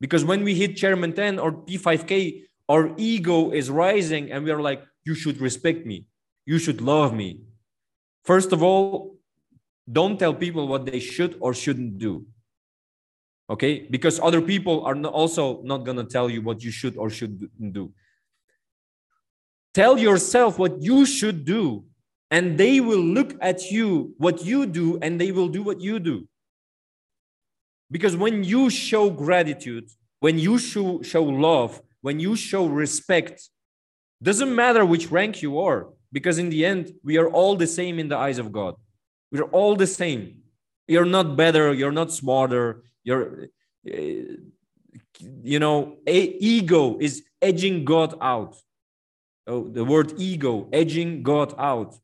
[0.00, 4.60] Because when we hit chairman 10 or P5K, our ego is rising and we are
[4.60, 6.06] like, you should respect me.
[6.46, 7.40] You should love me.
[8.24, 9.16] First of all,
[9.90, 12.26] don't tell people what they should or shouldn't do.
[13.48, 13.86] Okay?
[13.90, 17.72] Because other people are also not going to tell you what you should or shouldn't
[17.72, 17.92] do.
[19.74, 21.84] Tell yourself what you should do
[22.30, 25.98] and they will look at you, what you do, and they will do what you
[25.98, 26.28] do.
[27.90, 29.90] Because when you show gratitude,
[30.20, 33.48] when you show, show love, when you show respect,
[34.22, 37.98] doesn't matter which rank you are, because in the end, we are all the same
[37.98, 38.74] in the eyes of God.
[39.32, 40.42] We're all the same.
[40.88, 43.48] You're not better, you're not smarter, you're,
[43.88, 44.36] uh,
[45.42, 48.56] you know, ego is edging God out.
[49.46, 51.96] Oh, the word ego, edging God out.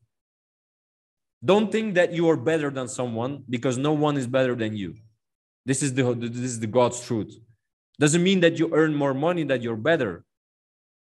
[1.43, 4.95] Don't think that you are better than someone because no one is better than you.
[5.65, 7.37] This is the this is the God's truth.
[7.99, 10.23] Doesn't mean that you earn more money that you're better.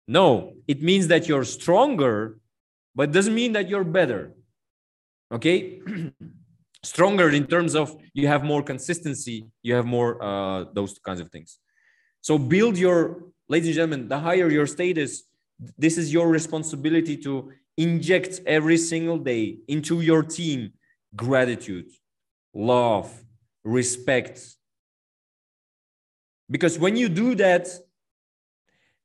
[0.09, 2.39] No, it means that you're stronger,
[2.95, 4.33] but doesn't mean that you're better.
[5.33, 5.81] Okay?
[6.83, 11.31] stronger in terms of you have more consistency, you have more uh, those kinds of
[11.31, 11.59] things.
[12.21, 15.25] So build your, ladies and gentlemen, the higher your status,
[15.79, 20.73] this is your responsibility to inject every single day into your team
[21.15, 21.91] gratitude,
[22.55, 23.13] love,
[23.65, 24.41] respect.
[26.51, 27.69] Because when you do that,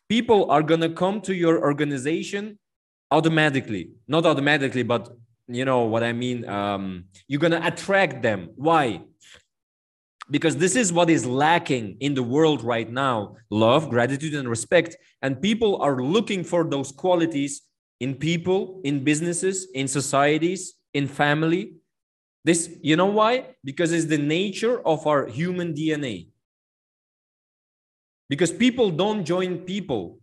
[0.09, 2.57] people are going to come to your organization
[3.11, 3.91] automatically.
[4.07, 5.09] Not automatically but
[5.47, 8.49] you know what i mean um, you're going to attract them.
[8.55, 9.01] Why?
[10.29, 13.37] Because this is what is lacking in the world right now.
[13.49, 14.97] Love gratitude and respect.
[15.21, 17.61] And people are looking for those qualities
[18.01, 21.75] in people in businesses in societies in family.
[22.43, 23.55] This you know why?
[23.63, 26.27] Because it's the nature of our human dna
[28.29, 30.19] because people don't join people.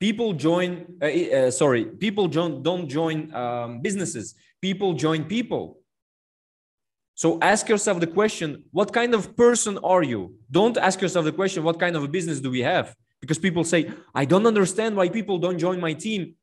[0.00, 4.34] People join uh, uh, sorry people don't, don't join um, businesses.
[4.60, 5.78] People join people.
[7.14, 10.34] So ask yourself the question what kind of person are you?
[10.50, 12.94] Don't ask yourself the question what kind of a business do we have?
[13.20, 16.34] Because people say i don't understand why people don't join my team.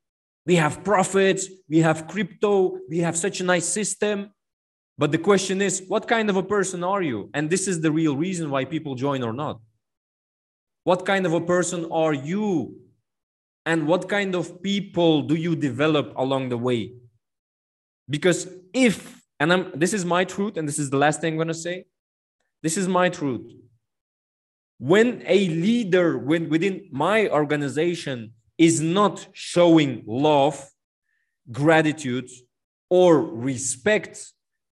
[0.46, 4.32] We have profits we have crypto we have such a nice system.
[4.98, 7.30] But the question is what kind of a person are you?
[7.34, 9.60] And this is the real reason why people join or not
[10.84, 12.78] what kind of a person are you?
[13.66, 16.94] And what kind of people do you develop along the way?
[18.10, 21.38] Because if, and I'm, this is my truth, and this is the last thing I'm
[21.38, 21.86] going to say,
[22.64, 23.52] this is my truth.
[24.80, 30.68] When a leader when, within my organization is not showing love,
[31.52, 32.30] gratitude,
[32.90, 34.26] or respect,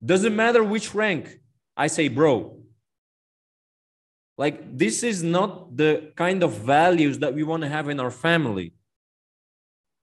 [0.03, 1.39] doesn't matter which rank,
[1.78, 2.59] I say, bro,
[4.40, 8.10] like, this is not the kind of values that we want to have in our
[8.10, 8.72] family.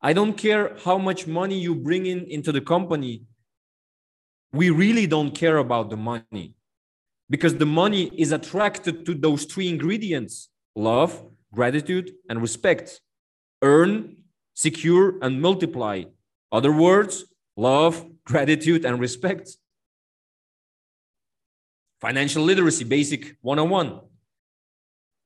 [0.02, 3.22] I don't care how much money you bring in into the company.
[4.52, 6.54] We really don't care about the money
[7.30, 11.24] because the money is attracted to those three ingredients love,
[11.54, 13.00] gratitude, and respect.
[13.62, 14.16] Earn,
[14.52, 16.04] secure, and multiply.
[16.52, 17.24] Other words,
[17.56, 19.56] love, gratitude, and respect.
[22.02, 24.00] Financial literacy, basic 101.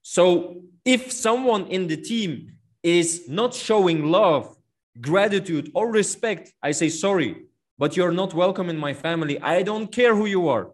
[0.02, 4.56] So if someone in the team is not showing love,
[5.00, 7.44] gratitude, or respect, I say, sorry,
[7.78, 9.40] but you're not welcome in my family.
[9.40, 10.72] I don't care who you are.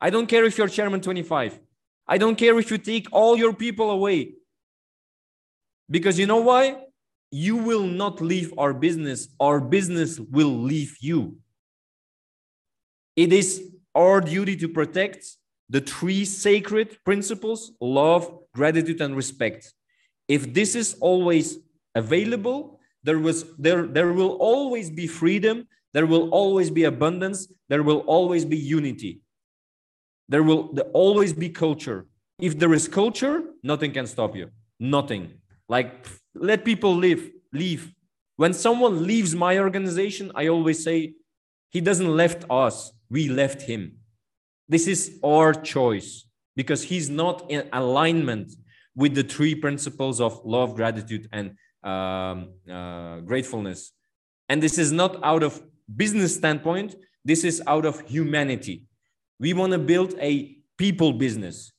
[0.00, 1.60] I don't care if you're chairman 25.
[2.06, 4.34] I don't care if you take all your people away.
[5.88, 6.76] Because you know why?
[7.30, 9.28] You will not leave our business.
[9.38, 11.36] Our business will leave you.
[13.14, 15.26] It is our duty to protect
[15.68, 19.72] the three sacred principles love, gratitude, and respect.
[20.28, 21.58] If this is always
[21.94, 27.82] available, there, was, there, there will always be freedom, there will always be abundance, there
[27.82, 29.20] will always be unity.
[30.28, 32.06] There will there always be culture.
[32.38, 34.50] If there is culture, nothing can stop you.
[34.78, 35.40] Nothing.
[35.68, 37.92] Like let people live, leave.
[38.36, 41.14] When someone leaves my organization, I always say,
[41.70, 43.96] he doesn't left us, we left him.
[44.68, 46.26] This is our choice
[46.56, 48.52] because he's not in alignment
[48.94, 53.92] with the three principles of love, gratitude, and um, uh, gratefulness.
[54.48, 55.62] And this is not out of
[55.94, 56.96] business standpoint.
[57.24, 58.84] This is out of humanity.
[59.38, 61.72] We want to build a people business.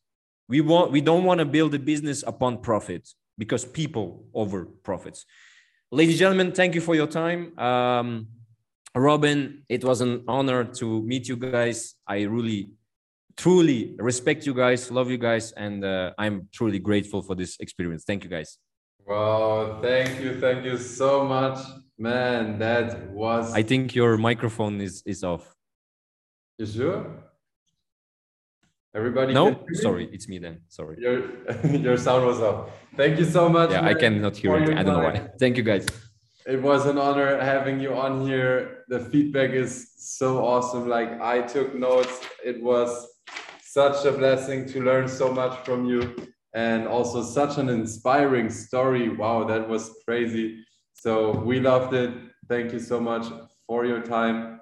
[0.47, 0.91] We want.
[0.91, 3.07] We don't want to build a business upon profit
[3.37, 5.25] because people over profits.
[5.91, 7.57] Ladies and gentlemen, thank you for your time.
[7.59, 8.27] Um,
[8.95, 11.95] Robin, it was an honor to meet you guys.
[12.07, 12.71] I really
[13.37, 18.03] truly respect you guys, love you guys, and uh, I'm truly grateful for this experience.
[18.03, 18.57] Thank you guys.
[19.05, 21.59] Wow, thank you, thank you so much,
[21.97, 22.59] man.
[22.59, 23.53] That was.
[23.53, 25.55] I think your microphone is is off.
[26.57, 27.05] You sure?
[28.93, 29.33] Everybody.
[29.33, 30.61] No, sorry, it's me then.
[30.67, 30.97] Sorry.
[30.99, 31.17] Your
[31.87, 32.69] your sound was off.
[32.95, 33.71] Thank you so much.
[33.71, 34.77] Yeah, man, I cannot hear it.
[34.77, 35.29] I don't know why.
[35.39, 35.87] Thank you, guys.
[36.45, 38.83] It was an honor having you on here.
[38.89, 40.89] The feedback is so awesome.
[40.89, 42.19] Like I took notes.
[42.43, 43.07] It was
[43.71, 46.13] such a blessing to learn so much from you
[46.53, 49.07] and also such an inspiring story.
[49.07, 50.61] Wow, that was crazy.
[50.91, 52.13] So we loved it.
[52.49, 53.27] Thank you so much
[53.65, 54.60] for your time.